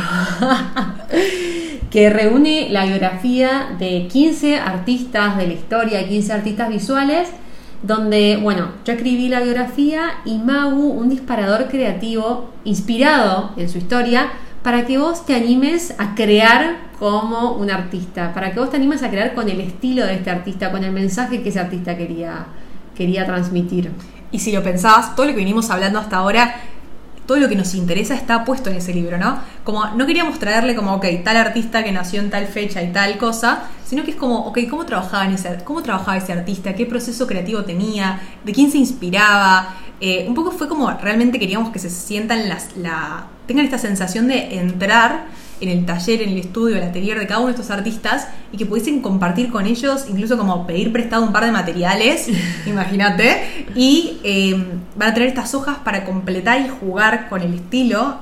que 1.90 2.10
reúne 2.10 2.68
la 2.70 2.86
biografía 2.86 3.76
de 3.80 4.08
15 4.08 4.58
artistas 4.58 5.38
de 5.38 5.48
la 5.48 5.54
historia, 5.54 6.08
15 6.08 6.34
artistas 6.34 6.70
visuales, 6.70 7.30
donde, 7.84 8.38
bueno, 8.42 8.70
yo 8.86 8.94
escribí 8.94 9.28
la 9.28 9.40
biografía 9.40 10.20
y 10.24 10.38
Magu, 10.38 10.90
un 10.90 11.10
disparador 11.10 11.68
creativo 11.68 12.52
inspirado 12.64 13.52
en 13.58 13.70
su 13.70 13.80
historia, 13.80 14.28
para 14.64 14.86
que 14.86 15.00
vos 15.00 15.26
te 15.26 15.34
animes 15.34 15.96
a 15.98 16.14
crear 16.14 16.92
como 17.00 17.54
un 17.54 17.72
artista, 17.72 18.32
para 18.32 18.54
que 18.54 18.60
vos 18.60 18.70
te 18.70 18.78
animes 18.78 19.02
a 19.02 19.10
crear 19.10 19.34
con 19.34 19.50
el 19.50 19.60
estilo 19.60 20.06
de 20.06 20.14
este 20.14 20.30
artista, 20.30 20.72
con 20.72 20.84
el 20.84 20.92
mensaje 20.92 21.42
que 21.42 21.50
ese 21.50 21.60
artista 21.60 21.98
quería, 21.98 22.46
quería 22.96 23.26
transmitir. 23.26 23.92
Y 24.32 24.40
si 24.40 24.52
lo 24.52 24.62
pensabas, 24.62 25.16
todo 25.16 25.26
lo 25.26 25.32
que 25.32 25.40
venimos 25.40 25.72
hablando 25.72 25.98
hasta 25.98 26.18
ahora 26.18 26.56
todo 27.32 27.40
lo 27.40 27.48
que 27.48 27.56
nos 27.56 27.76
interesa 27.76 28.14
está 28.14 28.44
puesto 28.44 28.70
en 28.70 28.76
ese 28.76 28.94
libro, 28.94 29.18
¿no? 29.18 29.40
Como 29.64 29.86
no 29.96 30.06
queríamos 30.06 30.38
traerle 30.38 30.76
como, 30.76 30.96
ok, 30.96 31.06
tal 31.24 31.38
artista 31.38 31.82
que 31.82 31.94
nació 31.94 32.20
en 32.20 32.30
tal 32.30 32.46
fecha 32.46 32.84
y 32.84 32.92
tal 32.92 33.18
cosa, 33.18 33.70
sino 33.86 34.04
que 34.04 34.12
es 34.12 34.18
como, 34.18 34.40
ok, 34.48 34.60
¿cómo 34.70 34.86
trabajaba, 34.86 35.24
en 35.24 35.36
ese, 35.36 35.60
cómo 35.64 35.82
trabajaba 35.82 36.18
ese 36.18 36.34
artista? 36.34 36.76
¿Qué 36.76 36.86
proceso 36.86 37.28
creativo 37.28 37.64
tenía? 37.64 38.20
¿De 38.44 38.52
quién 38.52 38.70
se 38.70 38.80
inspiraba? 38.80 39.76
Eh, 40.02 40.26
un 40.28 40.36
poco 40.36 40.52
fue 40.52 40.68
como 40.68 40.92
realmente 40.92 41.40
queríamos 41.40 41.72
que 41.72 41.80
se 41.80 41.90
sientan 41.90 42.50
las, 42.50 42.76
la, 42.76 43.28
tengan 43.48 43.64
esta 43.64 43.78
sensación 43.78 44.28
de 44.28 44.60
entrar 44.60 45.28
en 45.62 45.70
el 45.70 45.86
taller, 45.86 46.24
en 46.24 46.30
el 46.30 46.40
estudio, 46.40 46.76
el 46.76 46.84
atelier 46.84 47.20
de 47.20 47.28
cada 47.28 47.40
uno 47.40 47.48
de 47.48 47.54
estos 47.54 47.70
artistas 47.70 48.28
y 48.52 48.58
que 48.58 48.66
pudiesen 48.66 49.02
compartir 49.02 49.52
con 49.52 49.68
ellos, 49.68 50.06
incluso 50.10 50.38
como 50.38 50.66
pedir 50.66 50.92
prestado 50.92 51.24
un 51.24 51.32
par 51.32 51.46
de 51.46 51.52
materiales, 51.52 52.28
imagínate, 52.66 53.66
y 53.76 54.20
eh, 54.24 54.56
van 54.96 55.12
a 55.12 55.14
tener 55.14 55.30
estas 55.30 55.54
hojas 55.54 55.78
para 55.86 56.04
completar 56.04 56.60
y 56.62 56.70
jugar 56.70 57.30
con 57.30 57.42
el 57.42 57.54
estilo 57.54 58.18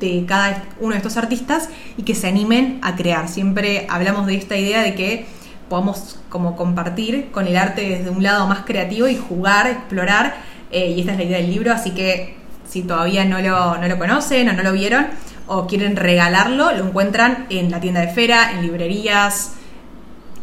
de 0.00 0.24
cada 0.26 0.64
uno 0.80 0.92
de 0.92 0.96
estos 0.96 1.16
artistas 1.16 1.68
y 1.96 2.02
que 2.02 2.14
se 2.14 2.26
animen 2.26 2.80
a 2.82 2.96
crear. 2.96 3.28
Siempre 3.28 3.86
hablamos 3.88 4.26
de 4.26 4.34
esta 4.34 4.56
idea 4.56 4.82
de 4.82 4.94
que 4.94 5.26
podamos 5.68 6.18
como 6.28 6.56
compartir 6.56 7.30
con 7.30 7.46
el 7.46 7.56
arte 7.56 7.88
desde 7.88 8.10
un 8.10 8.22
lado 8.22 8.46
más 8.46 8.60
creativo 8.64 9.08
y 9.08 9.16
jugar, 9.16 9.66
explorar, 9.66 10.34
eh, 10.70 10.90
y 10.90 11.00
esta 11.00 11.12
es 11.12 11.18
la 11.18 11.24
idea 11.24 11.38
del 11.38 11.50
libro, 11.50 11.72
así 11.72 11.90
que 11.90 12.36
si 12.68 12.82
todavía 12.82 13.26
no 13.26 13.40
lo, 13.40 13.76
no 13.76 13.86
lo 13.86 13.98
conocen 13.98 14.48
o 14.48 14.54
no 14.54 14.62
lo 14.62 14.72
vieron, 14.72 15.06
o 15.46 15.66
quieren 15.66 15.96
regalarlo, 15.96 16.72
lo 16.72 16.86
encuentran 16.86 17.46
en 17.50 17.70
la 17.70 17.80
tienda 17.80 18.00
de 18.00 18.08
Fera, 18.08 18.52
en 18.52 18.62
librerías 18.62 19.54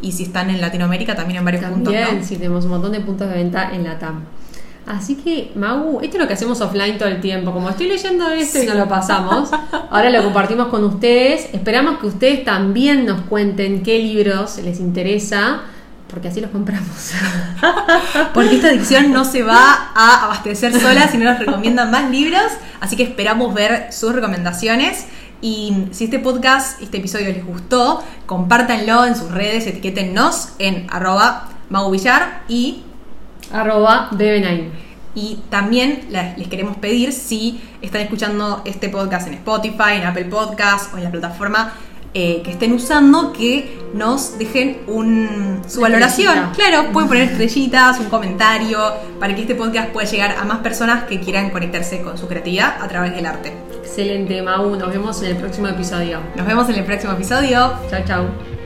y 0.02 0.12
si 0.12 0.24
están 0.24 0.50
en 0.50 0.60
Latinoamérica 0.60 1.14
también 1.14 1.38
en 1.38 1.44
varios 1.44 1.64
puntos. 1.64 1.92
También, 1.92 2.24
sí, 2.24 2.36
tenemos 2.36 2.64
un 2.64 2.70
montón 2.70 2.92
de 2.92 3.00
puntos 3.00 3.28
de 3.28 3.34
venta 3.34 3.70
en 3.72 3.84
la 3.84 3.98
TAM. 3.98 4.24
Así 4.86 5.16
que, 5.16 5.52
Mau, 5.54 6.00
esto 6.00 6.16
es 6.16 6.22
lo 6.22 6.26
que 6.26 6.34
hacemos 6.34 6.60
offline 6.60 6.98
todo 6.98 7.08
el 7.08 7.20
tiempo. 7.20 7.52
Como 7.52 7.68
estoy 7.68 7.86
leyendo 7.86 8.28
esto 8.30 8.62
y 8.62 8.66
no 8.66 8.74
lo 8.74 8.88
pasamos, 8.88 9.50
ahora 9.90 10.10
lo 10.10 10.24
compartimos 10.24 10.68
con 10.68 10.84
ustedes. 10.84 11.48
Esperamos 11.52 11.98
que 11.98 12.06
ustedes 12.06 12.44
también 12.44 13.06
nos 13.06 13.20
cuenten 13.22 13.82
qué 13.82 13.98
libros 13.98 14.58
les 14.58 14.80
interesa 14.80 15.60
porque 16.10 16.28
así 16.28 16.40
los 16.40 16.50
compramos. 16.50 17.12
porque 18.34 18.56
esta 18.56 18.70
edición 18.70 19.12
no 19.12 19.24
se 19.24 19.42
va 19.42 19.90
a 19.94 20.24
abastecer 20.24 20.78
sola, 20.78 21.08
sino 21.08 21.24
nos 21.24 21.38
recomiendan 21.38 21.90
más 21.90 22.10
libros, 22.10 22.42
así 22.80 22.96
que 22.96 23.04
esperamos 23.04 23.54
ver 23.54 23.92
sus 23.92 24.14
recomendaciones. 24.14 25.06
Y 25.42 25.86
si 25.92 26.04
este 26.04 26.18
podcast, 26.18 26.80
este 26.82 26.98
episodio 26.98 27.28
les 27.28 27.44
gustó, 27.44 28.04
compártanlo 28.26 29.06
en 29.06 29.16
sus 29.16 29.30
redes, 29.30 29.66
etiquétennos 29.66 30.50
en 30.58 30.86
arroba 30.90 31.48
magubillar 31.70 32.42
y 32.48 32.82
arroba. 33.52 34.10
Y 35.14 35.40
también 35.48 36.08
les 36.10 36.48
queremos 36.48 36.76
pedir 36.76 37.12
si 37.12 37.60
están 37.82 38.02
escuchando 38.02 38.62
este 38.64 38.90
podcast 38.90 39.26
en 39.28 39.34
Spotify, 39.34 39.94
en 39.94 40.04
Apple 40.04 40.26
Podcast 40.26 40.92
o 40.94 40.98
en 40.98 41.04
la 41.04 41.10
plataforma 41.10 41.72
eh, 42.14 42.42
que 42.42 42.50
estén 42.50 42.72
usando, 42.72 43.32
que 43.32 43.78
nos 43.94 44.38
dejen 44.38 44.78
un, 44.86 45.62
su 45.66 45.80
valoración. 45.80 46.36
estrellita. 46.36 46.70
Claro, 46.70 46.92
pueden 46.92 47.08
poner 47.08 47.22
estrellitas, 47.30 48.00
un 48.00 48.06
comentario, 48.06 48.78
para 49.18 49.34
que 49.34 49.42
este 49.42 49.54
podcast 49.54 49.90
pueda 49.90 50.08
llegar 50.08 50.36
a 50.38 50.44
más 50.44 50.58
personas 50.58 51.04
que 51.04 51.20
quieran 51.20 51.50
conectarse 51.50 52.02
con 52.02 52.18
su 52.18 52.26
creatividad 52.26 52.82
a 52.82 52.88
través 52.88 53.14
del 53.14 53.26
arte. 53.26 53.52
Excelente, 53.80 54.40
Mau. 54.42 54.76
Nos 54.76 54.88
vemos 54.88 55.20
en 55.22 55.30
el 55.30 55.36
próximo 55.36 55.68
episodio. 55.68 56.20
Nos 56.36 56.46
vemos 56.46 56.68
en 56.68 56.76
el 56.76 56.84
próximo 56.84 57.12
episodio. 57.12 57.72
Chao, 57.90 58.00
chao. 58.06 58.59